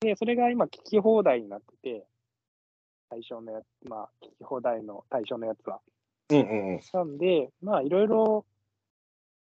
[0.00, 2.06] で、それが今聞き放題になってて、
[3.10, 5.80] 対象のやつ、まあ、聞き放題の対象のやつは。
[6.30, 6.80] うんうんうん。
[6.92, 8.44] なんで、まあ、いろいろ、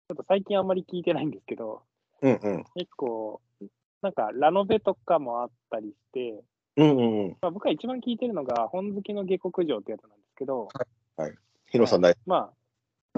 [0.09, 1.83] ちょっと最近あんまり聞いてないんですけど、
[2.21, 2.63] うんうん。
[2.75, 3.41] 結構、
[4.01, 6.43] なんかラノベとかもあったりして、
[6.77, 7.37] うんうんうん。
[7.41, 10.67] まあ、僕が一番聞いてるのが、本好きの下克上ってやつなんですけど、
[11.71, 12.53] ヒロさん大好まあ、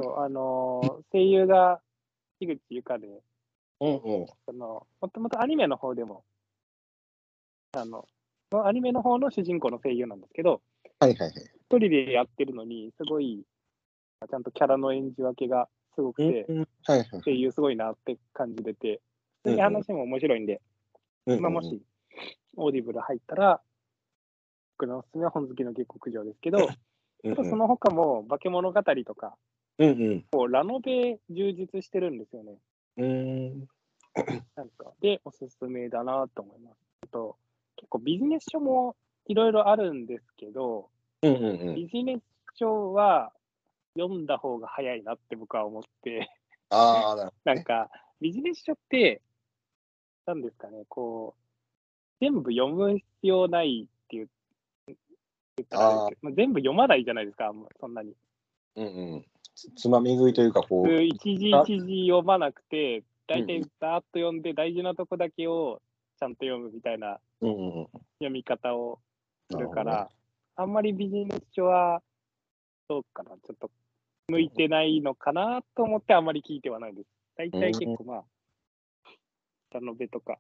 [0.02, 1.82] そうあのー声優が
[2.40, 3.12] 樋口ゆかで、き。
[3.82, 4.28] うんうん。
[4.46, 6.24] そのもともとアニメの方でも、
[7.74, 8.06] あの、
[8.50, 10.62] そのアニメの方の主人公の声優なんですけど、
[11.00, 11.32] はいはいはい。
[11.32, 13.44] 一人でやってるのに、すごい、
[14.30, 17.08] ちゃんとキャラの演じ分けがすごくて、うんうんはいはい。
[17.24, 19.02] 声優すごいなって感じてて、
[19.44, 20.60] 普通に話も面白いんで、うん
[21.40, 21.82] まあ、もし、
[22.56, 23.62] オーディブル入ったら、
[24.78, 26.68] 僕のおすすめは本好きの下克上ですけど、うん
[27.32, 29.36] あとその他も化け物語とか、
[29.78, 30.26] うんうん。
[30.32, 32.58] こうラノベ充実してるんですよね。
[32.98, 33.68] うん。
[34.56, 36.78] なんか、で、おすすめだなと思います。
[37.04, 37.38] あと、
[37.76, 40.90] 結構ビジネス書もいろいろあるんですけど、
[41.22, 41.76] うんうんうん。
[41.76, 42.22] ビジネス
[42.56, 43.34] 書は
[43.98, 46.30] 読んだ方が早いなって僕は思って、
[46.70, 47.90] あ なんか、
[48.22, 49.22] ビジネス書って、
[50.30, 51.42] なんですかね、こう、
[52.22, 54.30] 全部読む必要ないっていう、
[54.86, 54.96] 言
[55.64, 58.14] ったらあれですけどまあ全部読まないじゃないですか、あんまそんなに。
[58.76, 59.26] うんうん。
[59.56, 61.04] つつまみ食いというか、こう。
[61.04, 65.82] 一時あ一時読まなくて、大体うんざーっと読んで、大事なとこだけを
[66.20, 67.88] ちゃんと読むみたいなうんうんうん。
[68.20, 69.00] 読み方を
[69.52, 70.10] するかなるら、
[70.58, 72.04] あんまりビジネス書は、
[72.88, 73.72] どうかな、ちょっと
[74.28, 77.08] 向いてないのかなと思ってあんまり聞いてはないです。
[77.36, 78.24] 大体結構まあ、
[79.72, 80.38] ラノベとか、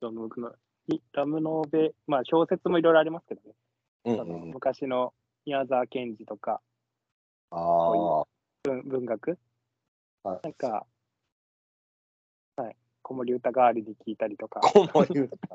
[0.00, 0.52] ラムの
[0.88, 3.54] いラムノベ、まあ小説もいろいろありますけどね、
[4.04, 4.50] うんうん。
[4.50, 5.12] 昔の
[5.46, 6.60] 宮沢賢治とか。
[7.50, 8.24] ああ。
[8.64, 9.38] 文文学、
[10.22, 10.40] はい。
[10.42, 10.86] なんか、
[12.56, 15.30] はい、子守歌代わりに聞いたりとか、こういう。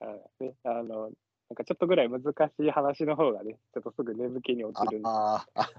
[0.00, 0.44] はい。
[0.44, 1.10] ね、あの、
[1.48, 2.32] なんかちょっとぐらい難し
[2.66, 5.70] い話の方がね、ちょっとすぐ眠気に落ちるっああ。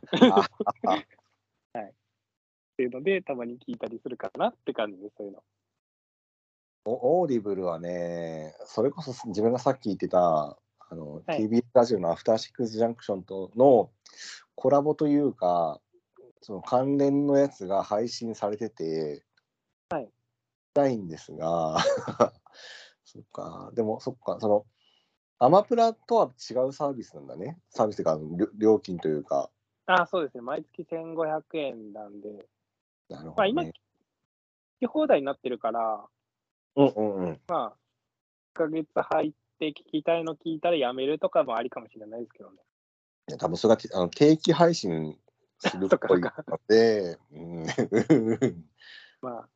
[0.87, 1.05] あ
[2.79, 2.81] ああ。
[2.81, 5.43] ていうので、たまに聞いたりするかなって感じです、そういうの。
[6.85, 10.57] お Audible はね、それこそ自分がさっき言ってた、
[10.91, 13.91] あの、はい TBS ラジオのアフターシックスジャンクションとの
[14.55, 15.81] コラボというか、
[16.41, 19.23] その関連のやつが配信されてて、
[19.89, 20.09] はい
[20.73, 21.77] たいんですが、
[23.03, 24.65] そっか、でもそっか、その、
[25.39, 27.59] アマプラとは違うサービスなんだね。
[27.69, 29.49] サービスというか、料料金というか。
[29.87, 32.47] あそうですね、毎月1500円なんで、
[33.09, 33.79] なるほまあ今、どね聞。
[34.79, 36.05] き放題になってるから、
[36.75, 37.41] うんうんうん。
[37.47, 37.75] まあ、
[38.55, 42.57] 1ヶ月入って聞きたいの聞いたらやめるとかもありかもしれないですけどね。
[43.29, 45.15] いや多分それがあの定期配信
[45.59, 46.31] するっぽいの
[46.67, 47.65] で、 うん、
[49.21, 49.49] まあ、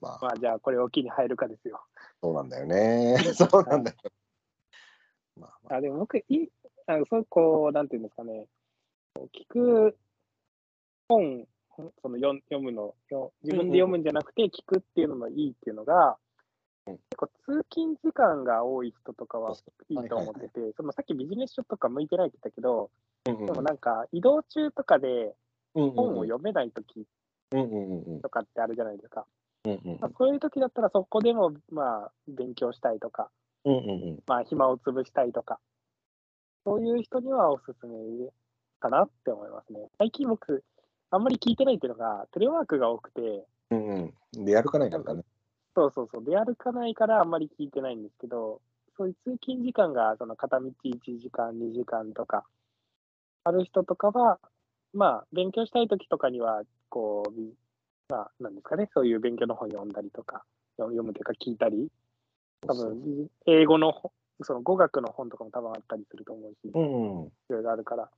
[0.00, 1.84] まあ、まあ、じゃあこれを機に入るかですよ。
[2.22, 3.16] そうなんだよね。
[3.34, 3.96] そうなんだよ。
[5.36, 6.48] まあ、まあでも僕、いい
[6.86, 8.46] あのそうこう、なんていうんですかね、
[9.32, 9.96] 聞く
[11.08, 11.46] 本、
[12.02, 16.16] その読読むの、よ自分で読むんじゃなくて聞くっていうのもいいっていうのが、
[16.86, 19.56] うん結構通勤時間が多い人とかは
[19.88, 22.90] いいと思ってて、そのさっきビジネス書とか向いてないって言ったけど、
[23.24, 25.34] でもなんか移動中とかで
[25.72, 27.06] 本を読めない時
[28.22, 29.24] とかってあるじゃないですか。
[29.64, 33.30] まあ、そういう時だったらそこでもまあ勉強したいとか、
[34.26, 35.58] まあ暇を潰したいとか、
[36.66, 37.96] そういう人にはおすすめ
[38.80, 39.88] かなって思いますね。
[39.96, 40.62] 最近僕、
[41.14, 44.44] あんまり聞いてないっていうのが、テレワークが多くて、うんうん。
[44.44, 45.22] で、歩かないからだね。
[45.74, 48.60] そうそうそう、出歩かないからあんまり聞いてないんですけど、
[48.96, 52.44] そういう通勤時間がその片道1時間、2時間とか
[53.44, 54.38] ある人とかは、
[54.92, 57.52] まあ、勉強したい時とかには、こう、び
[58.08, 60.44] まあ、なんですかね、そういう勉強の本読んだりとか、
[60.78, 61.88] 読読むというか聞いたり、
[62.66, 66.72] 多分、英語の本、その語学の本とかも多分あったりすると思うし、い。
[66.72, 68.10] ろいろあるから。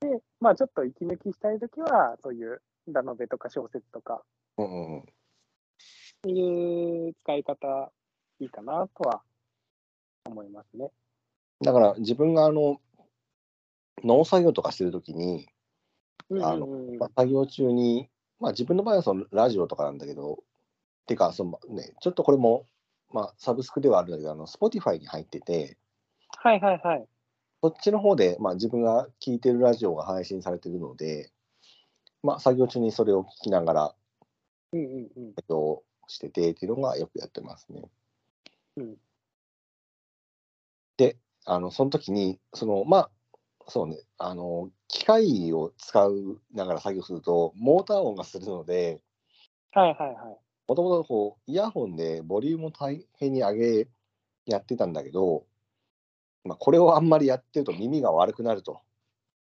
[0.00, 4.22] で、まあ、ちょっと息抜きしたい時は、そういうラノベとか小説とか、
[4.56, 5.04] うんうん
[6.26, 7.92] いう使い方
[8.40, 9.22] いいかなとは
[10.24, 10.90] 思いますね。
[11.62, 12.80] だから自分があの
[14.02, 15.48] 農作業とかしてるときに、
[16.30, 18.08] あのうんうん作業中に、
[18.40, 20.38] まあ、自分の場合はそのラジオとかなんだけど、
[21.06, 22.66] てかその、ね、ちょっとこれも、
[23.12, 25.76] まあ、サブスクではあるんだけど、Spotify に入ってて、
[26.36, 27.06] はいはいはい。
[27.62, 31.30] そっちの方で、まあ、自分が聞いてるラジオが配信されてるので、
[32.22, 33.94] まあ、作業中にそれを聞きながら、
[34.72, 35.34] うんうんうん。
[35.36, 37.82] えっと、しててっていうのがよくやってますね。
[38.76, 38.96] うん
[40.98, 41.16] で、
[41.46, 43.10] あの、その時に、その、まあ、
[43.68, 49.00] そうね、あの、機械を使うながら作業すると、モーター音がするので、
[49.72, 50.38] はいはいはい。
[50.66, 53.88] もともとこう、イヤホンでボリュームを大変に上げ、
[54.46, 55.46] やってたんだけど、
[56.48, 58.80] まあ、これをあんまりやってると耳が悪くなると、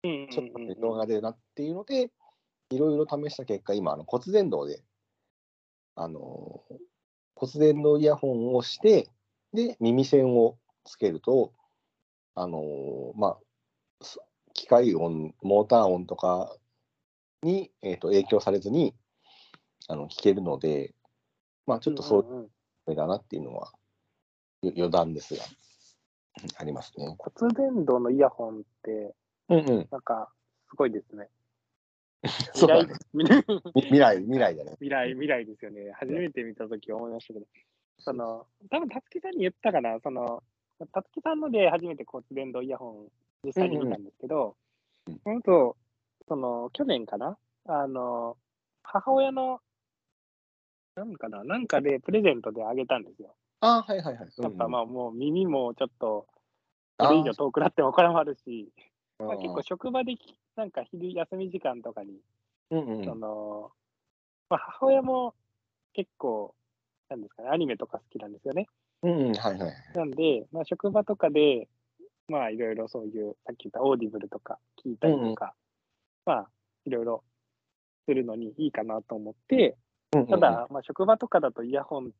[0.02, 2.10] うんうんちょっとうん異常が出るなっていうので、
[2.70, 4.82] いろいろ試した結果、今、あの骨伝導で
[5.94, 6.62] あの
[7.34, 9.10] 骨伝導イヤホンをして、
[9.52, 11.52] で、耳栓をつけると、
[12.34, 14.18] あのまあ、す
[14.54, 16.54] 機械音、モーター音とか
[17.42, 18.94] に、えー、と影響されずに
[19.88, 20.94] あの聞けるので、
[21.66, 23.72] まあ、ちょっとそういうだなっていうのは、
[24.62, 25.65] よ余談ですが、うん
[26.58, 27.16] ありますね。
[27.18, 29.14] 骨伝導のイヤホンって、
[29.48, 29.88] うんうん。
[29.90, 30.30] なんか、
[30.68, 31.28] すごいですね。
[32.54, 33.24] 未来み
[33.74, 34.72] 未来、未来だね。
[34.72, 35.92] 未来、未来ですよね。
[35.92, 37.46] 初めて見たとき思いましたけど、
[37.98, 40.42] その、多分たつきさんに言ったかな、その、
[40.92, 43.08] たつきさんので初めて骨伝導イヤホン
[43.44, 44.56] 実際に見たんですけど
[45.06, 45.76] うんうん、本当、
[46.28, 47.38] その、去年かな？
[47.66, 48.36] あの、
[48.82, 49.60] 母親の、
[50.96, 53.34] なんかな、なんかでプレゼントであげたんですよ。
[53.60, 54.28] ああ、はいはいはい。
[54.38, 56.26] やっぱまあ、あもう耳もちょっと、
[56.98, 58.72] あこれ以上遠くなっても困るし、
[59.18, 62.20] あまあ、結構職場できなんか昼休み時間とかに、
[62.70, 63.04] うんうん。
[63.04, 63.70] その、
[64.48, 65.34] まあ、母親も
[65.92, 66.54] 結構、
[67.08, 68.66] なんですかね、アニメとか好きなんですよね。
[69.02, 69.72] うんうん、はいはい。
[69.94, 71.68] なんで、まあ、職場とかで、
[72.28, 75.54] まあ、いろいろそういう、さっき言った Audible とか聞いたりとか、
[76.24, 76.48] まあ、
[76.84, 77.24] いろいろ
[78.06, 79.76] するのにいいかなと思って、
[80.12, 80.30] うんうんうん。
[80.30, 82.10] ただ、、まあ、職場とかだとイヤホン、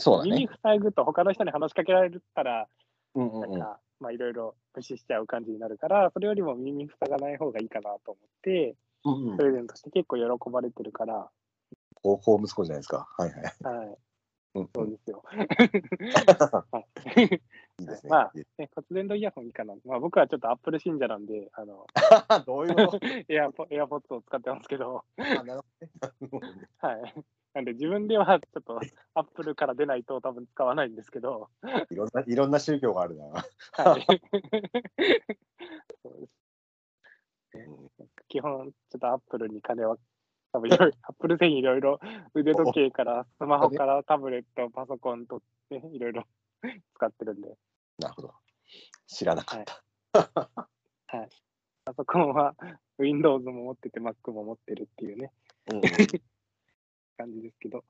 [0.00, 0.48] そうだ耳ね。
[0.62, 2.66] 塞ぐと他の人に話しかけられたら、
[3.14, 3.50] うんうんうん。
[3.52, 11.28] なんか、まあ、いろいろ無視しちゃう感じになるから、それよりも耳塞がない方がいいかなと思って、うんうんプレゼントして結構喜ばれてるから、
[12.02, 13.08] 高校息子じゃないですか。
[13.16, 13.42] はいはい。
[13.76, 13.96] はい、
[14.56, 15.22] うんそううんですよ。
[16.70, 16.74] は
[17.16, 17.22] い
[17.80, 18.10] いいですね。
[18.10, 19.74] まあね、骨伝導イヤホンいいかな。
[19.86, 21.86] まあ、僕はちょっとアップル信者なんで、あの、
[22.46, 23.06] どういうこと？
[23.28, 26.68] エアポエアポッツを使ってますけど、あなるほどねなるほどね。
[26.78, 27.24] はい。
[27.52, 28.80] なんで自分ではちょっと
[29.14, 31.48] アップルから出ないと多分使わないんですけど、
[31.90, 33.24] いろんな、いろんな宗教があるな。
[33.24, 34.06] はい。
[36.02, 36.32] そうです
[37.54, 39.96] うん基本、ちょっとアップルに金は、
[40.52, 41.98] 多分いろいろ、アップル製品いろいろ、
[42.34, 46.24] 腕時計から、スマホからタブレット、パソコンと、ね、いろいろ
[46.94, 47.56] 使ってるんで、
[47.98, 48.34] なるほど。
[49.08, 49.82] 知らなかった。
[51.84, 52.54] パソコンは
[52.98, 55.32] Windows も持ってて、Mac も持ってるっていうね、
[55.72, 55.82] うんうん
[57.20, 57.84] 感じですけど、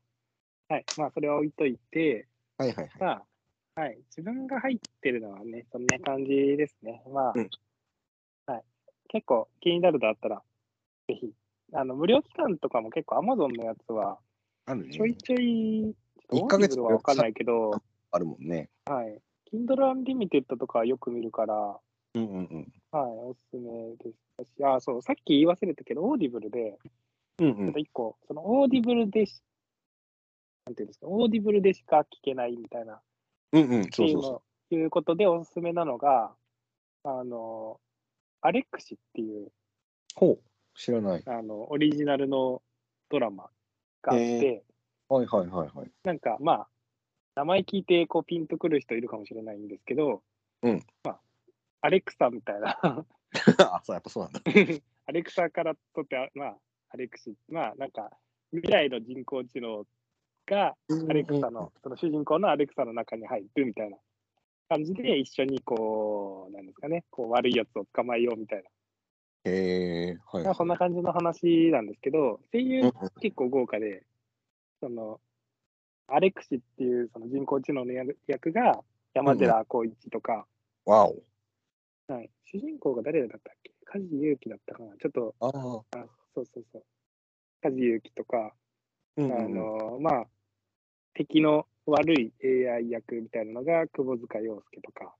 [0.68, 0.84] はい。
[0.96, 2.26] まあ、それは置いといて、
[2.58, 2.90] はいはいはい。
[2.98, 3.10] ま
[3.76, 3.98] あ、はい。
[4.08, 7.02] 自分が入ってるのはね、そんな感じですね。
[7.08, 7.50] まあ、うん
[8.46, 8.64] はい。
[9.08, 10.42] 結構気になるのあったら、
[11.08, 11.32] ぜひ。
[11.72, 14.18] あの、無料期間とかも結構 Amazon のやつは、
[14.66, 15.94] あるねちょいちょい、
[16.32, 17.70] 一ヶ月はわかんないけど、
[18.10, 18.70] あるもんね。
[18.86, 19.20] はい。
[19.52, 21.80] Kindle Unlimited とかはよく見るから、
[22.14, 22.72] うんうんうん。
[22.92, 26.78] はい、おすすめでしたし、あ、そう、さっき言い忘れたけど、 Audible で、
[27.40, 29.42] うんうん個、その Audible でし、
[30.66, 33.00] なんていうんですか、 Audible でしか聞けないみたいな、っ
[33.52, 33.84] うんうん。
[33.84, 36.34] てそうそうそいうの、いうことでおすすめなのが、
[37.02, 37.80] あの、
[38.42, 39.52] アレクシっていう、う。
[40.14, 40.38] ほう。
[40.74, 41.22] 知らない。
[41.26, 42.62] あの、オリジナルの
[43.08, 43.50] ドラマ
[44.02, 44.64] があって、へ
[45.08, 45.90] はいはいはいはい。
[46.04, 46.68] なんか、まあ、
[47.36, 50.22] 名前聞いて、こう、ピンとくる人いるかもしれないんですけど、
[50.62, 50.84] うん。
[51.04, 51.20] まあ、
[51.80, 52.78] アレクサみたいな、
[53.58, 54.40] あ、そう、やっぱそうなんだ。
[55.06, 56.58] アレクサからとって、あまあ、
[56.90, 58.10] アレクシ、まあ、なんか、
[58.52, 59.86] 未来の人工知能
[60.46, 60.76] が、
[61.08, 63.96] アレクサの、その主人公のアレクサの中に入るみたいな
[64.68, 68.64] 感じで、一緒にこう、なんですかね、こう悪いやつを捕まえようみたい
[69.44, 70.42] へえ、はい。
[70.42, 70.54] な、はい。
[70.56, 74.04] そんな感じの話なんですけど、声優うんうん結構豪華で、
[74.80, 75.20] その、
[76.08, 78.82] アレクシっていうその人工知能の役役が
[79.14, 80.46] 山寺宏一とか、
[80.84, 81.22] わお。
[82.08, 83.70] はい、主人公が誰だったっけ？
[83.84, 84.96] 梶裕貴だったかな？
[84.96, 85.48] ちょっと、あ
[85.96, 86.19] あ。
[86.34, 86.84] そうそうそう。
[87.62, 88.52] 梶裕貴とか、あ
[89.16, 89.54] うんうんうん。
[89.54, 90.26] のまあ、
[91.14, 92.32] 敵の悪い
[92.68, 95.14] AI 役みたいなのが窪塚洋介とか、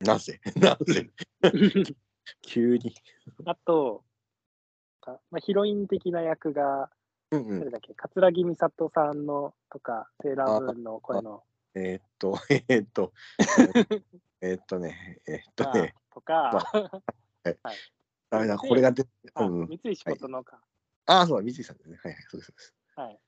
[0.00, 0.40] なぜ？
[0.56, 1.10] なぜ？
[2.42, 2.94] 急に。
[3.44, 4.04] あと、
[5.00, 6.90] かまあ、ヒロイン的な役が、
[7.30, 7.58] うんうん。
[7.58, 11.42] 誰だっけ、桂木美里さんのとか、セーラームーンの声の、
[11.74, 13.12] えーっと、えーっと、
[14.40, 16.72] えーっとね、えーっとまあね、とか、
[18.30, 19.66] ダメだ、これが出て、あうん。
[19.68, 20.60] 三石琴乃か、
[21.06, 21.98] ああ、そうだ、三井さんですね。
[22.02, 22.46] はいはい、そうです。
[22.46, 23.18] そうですはい。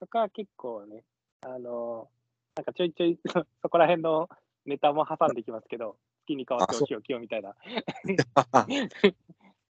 [0.00, 1.04] とか、結構ね、
[1.42, 2.08] あの
[2.54, 4.28] なんかちょいちょいそ そこら辺の
[4.66, 7.56] ネタも挟んできますけど、好きに変わってお仕置きをみたいな。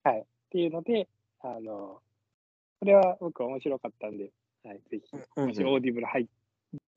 [0.03, 0.20] はい。
[0.20, 1.09] っていうので、
[1.41, 2.03] あの、
[2.81, 4.31] これは僕は面白かったんで、
[4.64, 6.29] はい、ぜひ、うんもし Audible 入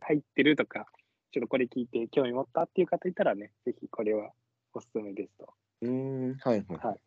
[0.01, 0.87] 入ってるとか、
[1.31, 4.31] ちょっとこれ聞いて興味持ったっていう方いたらね、ぜひこれは
[4.73, 5.53] おすすめですと。
[5.81, 6.77] うーん、はいはい。
[6.77, 6.99] はい。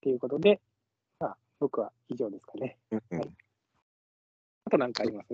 [0.00, 0.60] っていうことで、
[1.18, 2.78] まあ、僕は以上ですかね。
[2.90, 3.30] うんうんはい
[4.66, 5.26] あと何かあります？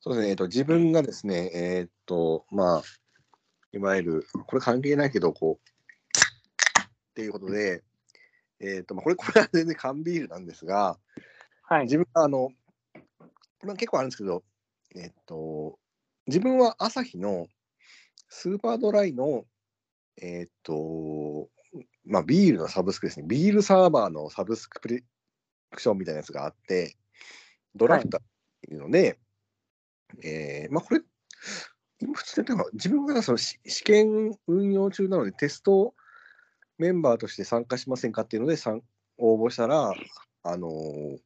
[0.00, 2.82] そうですね、えっと、自分がですね、えーっと、まあ、
[3.72, 5.68] いわゆる、これ関係ないけど、こう、
[6.80, 7.84] っていうことで、
[8.58, 10.98] えーっと、まあ、これ、これは全然缶ビールなんですが、
[11.62, 11.82] はい。
[11.84, 12.50] 自分があの、
[13.62, 14.42] まあ、結構あるんですけど、
[14.96, 15.78] えっと、
[16.26, 17.46] 自分は朝日の
[18.28, 19.44] スーパードライの、
[20.20, 20.72] えっと、
[22.04, 23.26] まあ、ビールのサブスクですね。
[23.26, 25.04] ビールサーバーのサブスクプリ
[25.70, 26.96] クションみたいなやつがあって、
[27.74, 28.24] ドラフターっ
[28.62, 29.18] ていうので、
[30.22, 31.00] えーまあ、これ、
[32.00, 35.94] 今普通で、自分がその試試験運用中なので、テスト
[36.78, 38.82] メンバーとして参加しませんかっていうので参
[39.18, 39.92] 応募したら、
[40.42, 41.18] あのー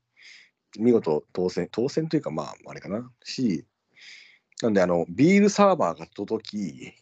[0.78, 3.66] 見事当選、当選というか、まあ、あれかな、し、
[4.62, 6.92] なんで、あの、ビールサーバーが届き、で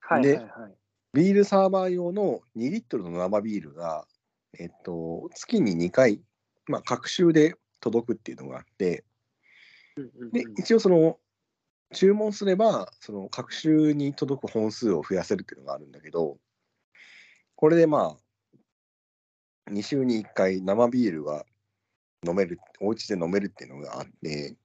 [0.00, 0.74] はいはいはい。
[1.14, 4.06] ビールサーバー用の2リットルの生ビールが、
[4.58, 6.22] えっと、月に2回、
[6.66, 9.04] まあ、各週で届くっていうのがあって、
[10.32, 11.18] で、一応その、
[11.92, 16.38] 注文すれば、その各週に届く本数を増やせるっていうのがあるんだけど、
[17.56, 21.44] これでまあ、2週に1回生ビールが
[22.26, 24.56] 飲める、お家で飲めるっていうのがあって、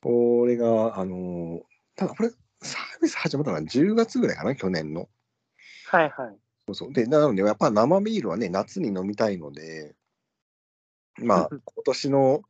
[0.00, 1.62] これが、あのー
[1.96, 2.30] ただこれ、
[2.64, 5.08] サービス始まったのは10月ぐらいかな、去年の。
[5.86, 6.36] はいはい。
[6.66, 6.92] そうそう。
[6.92, 9.94] で、なので、やっぱ生ビールはね、夏に飲みたいので、
[11.18, 12.42] まあ、今年の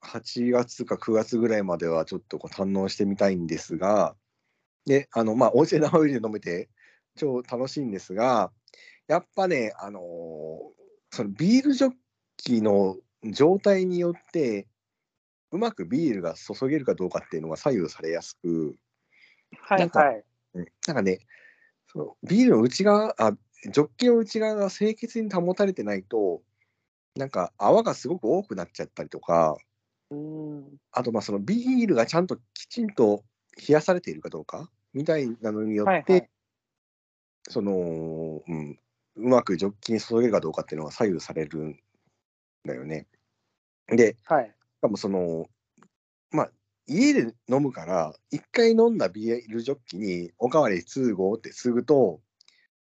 [0.00, 4.16] 8月か9月ぐらいまではちょっとこう堪能してみたいんですが、
[4.86, 6.70] で、あの、まあ、お家で生ビール飲めて
[7.16, 8.52] 超楽しいんですが、
[9.06, 10.78] やっぱね、あのー
[11.10, 11.92] そのビールジョッ
[12.36, 14.68] キの状態によって、
[15.50, 18.76] うまくビールが注げるかどうかっていうのが左右されやすく、
[19.52, 20.24] はいはい。
[20.54, 21.20] うんなんかね、
[21.86, 26.42] そのビールの内側、あ、ジョッキの内側が清潔に保たれてないと、
[27.16, 29.56] なんか泡がすごく多くなっちゃったりとか、
[30.10, 30.76] うーん。
[30.92, 33.24] あとまあそのビールがちゃんときちんと
[33.56, 36.30] 冷やされているかどうかみたいなのによって、はいはい。
[37.48, 37.72] その、
[38.46, 38.78] うん、
[39.16, 41.80] うまくジョッキに注げるかどうかっていうのが左右されるん
[42.64, 43.06] だよね。
[43.88, 44.54] で、はい。
[44.78, 45.46] しかもその、
[46.30, 46.50] まあ、
[46.86, 52.20] 家で飲むから、一回飲んだビールジョッキにおかわり通合ってすぐと、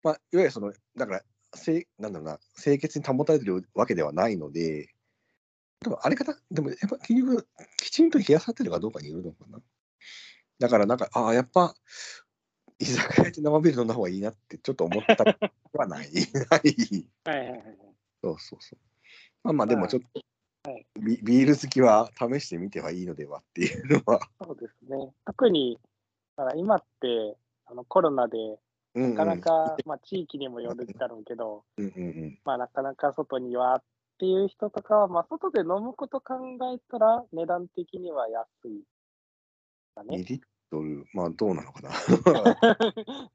[0.01, 1.21] まあ、いわゆるその、だから、
[1.55, 4.87] せいなんだろうな、清潔に保たれてるわけではないので、
[5.81, 9.59] でもあれかな、でもやっぱ結局、きちんと冷やされてるかどうかによるのかな？
[10.59, 11.75] だからなんか、ああ、やっぱ、
[12.79, 15.35] 居酒屋で生ビール飲んだ方がいいなってちょっと思ったり
[15.73, 16.09] はない。
[16.49, 17.09] ない。
[17.25, 17.77] はいはいはい。
[18.23, 18.79] そうそうそう。
[19.43, 20.21] まあまあ、でもちょっと、
[20.65, 24.21] はいビビール好きは試してみてはいいのではっていうのは。
[24.41, 25.11] そうですね。
[25.25, 25.77] 特に、
[26.37, 27.35] だから今って、
[27.65, 28.37] あのコロナで、
[28.95, 32.39] うんうんなかなか、まあ地域にもよるだろうけど、うんうんうん。
[32.45, 33.83] まあなかなか外にはっ
[34.19, 36.35] ていう人とかは、まあ外で飲むこと考
[36.73, 38.83] えたら、値段的には安い。
[39.95, 40.23] だ2ね。
[40.23, 40.41] リッ
[40.71, 41.89] トル、まあどうなのかな。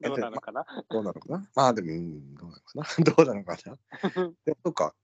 [0.01, 1.51] どうなのかなどうなのかな。
[1.55, 3.05] まあでも、うん、どうなのかな。
[3.05, 3.77] どうなのかな。
[4.47, 4.95] でもそうか。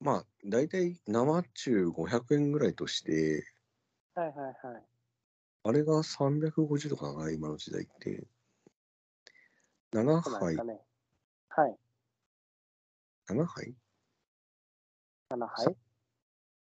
[0.00, 3.44] まあ、大体生中500円ぐらいとして、
[4.14, 4.82] はいはいはい。
[5.64, 8.26] あれが350とかな、今の時代って。
[9.92, 10.80] 7杯ね。
[11.48, 11.76] はい。
[13.28, 13.74] 7杯
[15.30, 15.76] ？7杯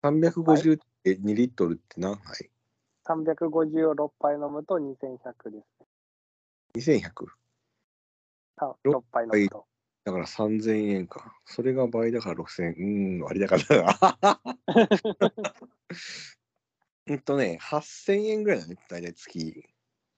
[0.02, 2.50] ?350 って2リットルって何杯
[3.06, 5.62] ?350 を6杯飲むと2100で
[6.74, 6.90] す。
[6.92, 7.26] ?2100。
[8.58, 9.66] あ六6杯飲むと。
[10.06, 11.36] だから3000円か。
[11.44, 12.72] それが倍だから6000円。
[12.74, 14.40] うーん、割高だな。
[17.08, 19.64] うんとね、8000円ぐらいだね、大体月。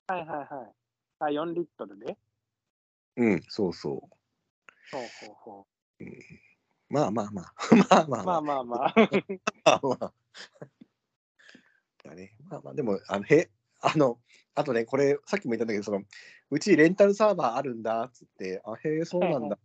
[0.07, 0.75] はいはいはい。
[1.21, 2.19] あ、4リットルで
[3.17, 4.11] うん、そうそ
[4.93, 5.67] ほうほうほう。
[6.01, 6.13] うん、
[6.91, 7.55] まあまあまあ。
[7.91, 8.21] まあまう。
[8.21, 8.37] あままあ。
[8.37, 8.95] あまあまあ。
[9.65, 10.15] まあまあ。
[12.05, 12.37] だね。
[12.49, 14.21] まあまあ、でも、あの、へ、あの、
[14.55, 16.03] あとね、これ、さっきも言ったんだけど、その、
[16.51, 19.59] うちレンタルサーバーあるんだっつって、あ、へえ、そうなんはいだ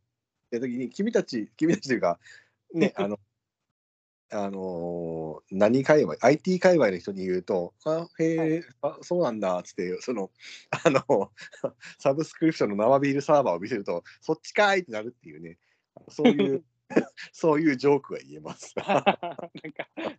[0.57, 2.19] って時に、君たち、君たちというか、
[2.73, 3.19] ね、あの、
[4.31, 10.31] あのー何界隈、IT 界隈の人に言うと、あ、へえ、あ、そうなんだっつって、その、
[10.71, 11.31] あの、
[11.99, 15.59] サブスクリプションの生ビールサーバーを見せると、そっちかいってなるっていうね、
[16.09, 16.63] そういう、
[17.31, 18.73] そういうジョークが言えます。
[18.75, 19.19] なんか、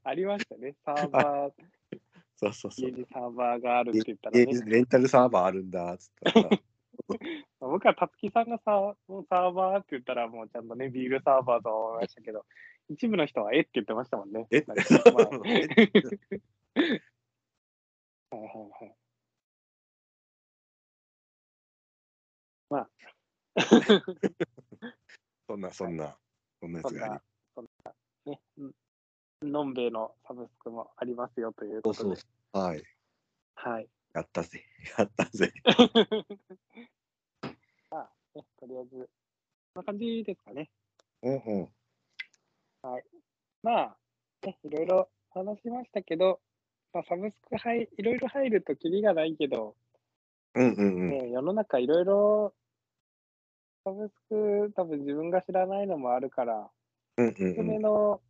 [0.05, 0.77] ありましたね。
[0.85, 1.53] サーバー、
[2.37, 2.93] そうそうそう家。
[2.93, 4.53] にサーバーがあるって言ったら家ね。
[4.53, 6.51] にレンタルサーバーあるんだっつったら、
[7.61, 12.45] 僕はたつきさんがさ、もうサーバーって言ったら、もうちゃんとね、ビールサーバーと思いましたけど、
[12.89, 14.47] 一部の人はえって言ってましたもんね。
[14.51, 14.77] えまあ
[15.47, 15.69] え
[18.31, 18.97] はいはいはい。
[22.71, 22.89] まあ、
[25.47, 26.17] そんな、そんな、
[26.61, 27.23] そんなやつが
[27.55, 28.73] そんな、ね、ん
[29.53, 32.17] のんべえのサブスクもありますよというそうことで。
[32.17, 32.59] そう。
[32.59, 32.83] はい。
[33.55, 33.89] はい。
[34.15, 34.65] やったぜ。
[34.97, 35.53] やったぜ。
[37.91, 39.11] まあ、ね、とりあえず、
[39.75, 40.71] こんな感じですかね。
[41.23, 41.69] うんうん。
[43.63, 43.99] まあ、
[44.47, 46.41] ね、いろいろ話しましたけど、
[46.93, 49.75] まあ、サブスク入いろいろ入るときりがないけど、
[50.55, 51.11] うんうんうん。
[51.11, 52.55] ね、世の中いろいろ
[53.85, 56.71] サブスク多分自分が知らないのもあるから、
[57.17, 57.67] うんうおすすんうん。
[57.67, 58.21] めの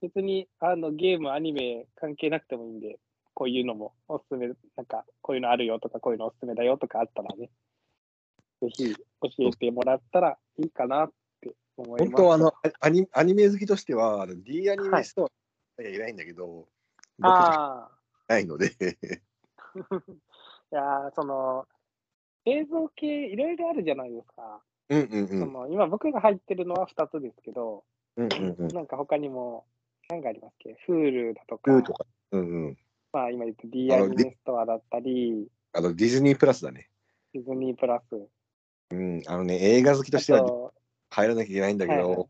[0.00, 3.00] 別にあのゲーム、アニメ関係なくてもいいんで、
[3.34, 7.50] こういうのもおすすめ、なんかこういうのあるよとか、こういうのおすすめだよとかあったらね、
[8.62, 9.00] ぜひ教
[9.40, 12.12] えてもらったらいいかなって思います。
[12.12, 15.30] 本当はあのアアニアニメ好きとしては D アニメスト
[15.78, 16.68] アいないんだけど、
[17.18, 17.90] 僕じゃああ、
[18.28, 18.70] ないので、 い
[20.70, 21.66] やーその
[22.46, 24.62] 映像系いろいろあるじゃないですか。
[24.90, 25.40] うんうんうん。
[25.40, 27.84] その今僕が入ってるのは2つですけど、
[28.16, 28.68] うんうんうん。
[28.68, 29.66] なんか他にも
[30.08, 32.06] 何がありますっけ ?Hulu だとか、とか。
[32.32, 32.78] うんうん。
[33.14, 36.88] まあ今言った D アニメストアだったり、あのディズニープラスだね。
[37.32, 38.28] ディズニープラス、
[38.90, 39.22] うん。
[39.28, 40.74] あのね、映画好きとあしてはと、
[41.10, 42.28] 入らなきゃいけないんだけど、はいはい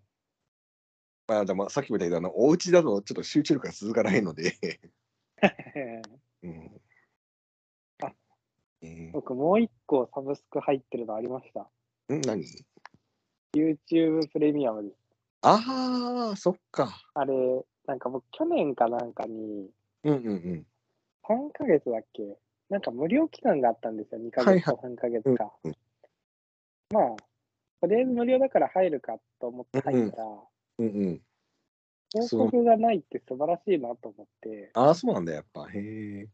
[1.26, 4.59] まあでもさっきも言ったけど、あのお家だとちょっと集中力が続かないので、
[6.45, 6.80] うん。
[8.03, 8.12] あ
[8.82, 11.66] え僕もう一個サブスク入ってるのありました。
[12.11, 12.20] ー、ん？
[12.20, 12.45] 何
[13.57, 14.97] ？YouTube プレミアムです。
[15.41, 17.03] ああ、そっか。
[17.14, 17.35] あれ、
[17.87, 19.70] なんか僕去年かなんかに
[20.05, 20.66] うんうんうん。
[21.29, 22.39] 3ヶ月だっけ？
[22.70, 24.20] なんか無料期間があったんですよ。
[24.20, 25.53] 2ヶはいはい月か3ヶ月か。
[25.64, 25.72] うん
[26.91, 27.16] まあ、
[27.81, 30.25] とりあえず無料だから入るかと思って入ったら、
[30.79, 31.22] うんうん。
[32.12, 35.66] 広告がないって素晴らしいなと思って、ああ、そうなんだ、やっぱ。
[35.68, 35.79] へ
[36.20, 36.29] え。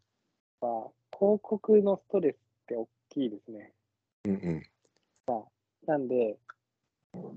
[0.60, 3.72] まあ、広告のストレスって大きいですね。
[4.24, 4.62] うんうん。
[5.86, 6.36] なんで、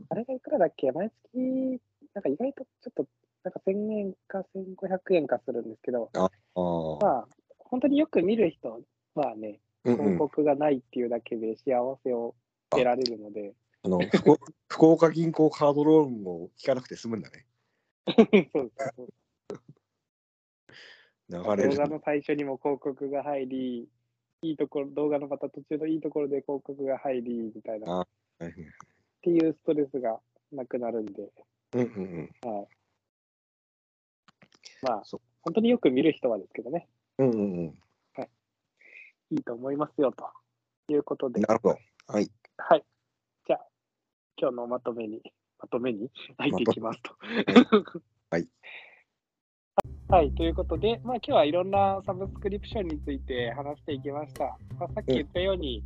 [0.09, 0.91] あれがいくらだっけ？
[0.91, 1.81] 毎月、
[2.13, 3.07] なんか意外とちょっと、
[3.43, 6.29] なんか1000円か1500円かするんですけど、ああ。
[6.99, 7.27] まあ、
[7.65, 8.81] 本当によく見る人
[9.15, 10.17] はね、広。
[10.17, 12.35] 告がないっていうだけで幸せを
[12.69, 13.53] 得られるので、
[13.83, 14.39] あの福
[14.69, 17.45] 福岡銀行カードローンを引かなくて済むんだね。
[18.53, 19.13] そうそう
[21.29, 21.75] 流れる。
[21.75, 23.89] 動画の最初にも広告が入り、
[24.41, 28.05] いいところ、動画のまた途中のいいところで広告が入り、みたいな、っあは
[28.41, 28.53] いはい
[29.21, 30.19] ていうストレスが
[30.51, 31.29] なくなるんで、
[31.73, 32.67] うんうんうん。
[34.81, 36.87] まあそう、本当によく見る人はですけどね、
[37.27, 37.73] うんうんうん。
[39.31, 40.29] いいと思いますよ、と
[40.91, 41.77] いうことで、なるほど。
[42.07, 42.29] はい。
[42.57, 42.83] はい。
[43.47, 43.65] じゃあ、
[44.37, 45.21] 今日のまとめに、
[45.59, 46.11] まとめに？
[46.37, 47.15] 入っていきますと。
[48.29, 48.47] はい。
[50.09, 54.55] はい、ということで、まあ、今日はいろんなサブスクリプションについて話していきました。
[54.77, 55.83] まあ、さっき言ったように、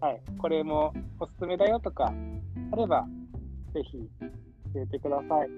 [0.00, 2.14] はい、これもおすすめだよとか
[2.70, 3.06] あれば、
[3.74, 3.98] ぜひ
[4.72, 5.48] 教えてください。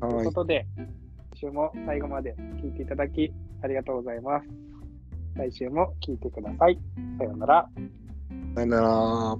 [0.00, 0.24] というはい。
[0.24, 0.86] ことで、今
[1.34, 3.32] 週も最後まで聞いていただき
[3.62, 4.46] ありがとうございます。
[5.34, 6.78] 来週も聞いてください。
[7.18, 7.68] さようなら。
[8.54, 9.36] さよなら。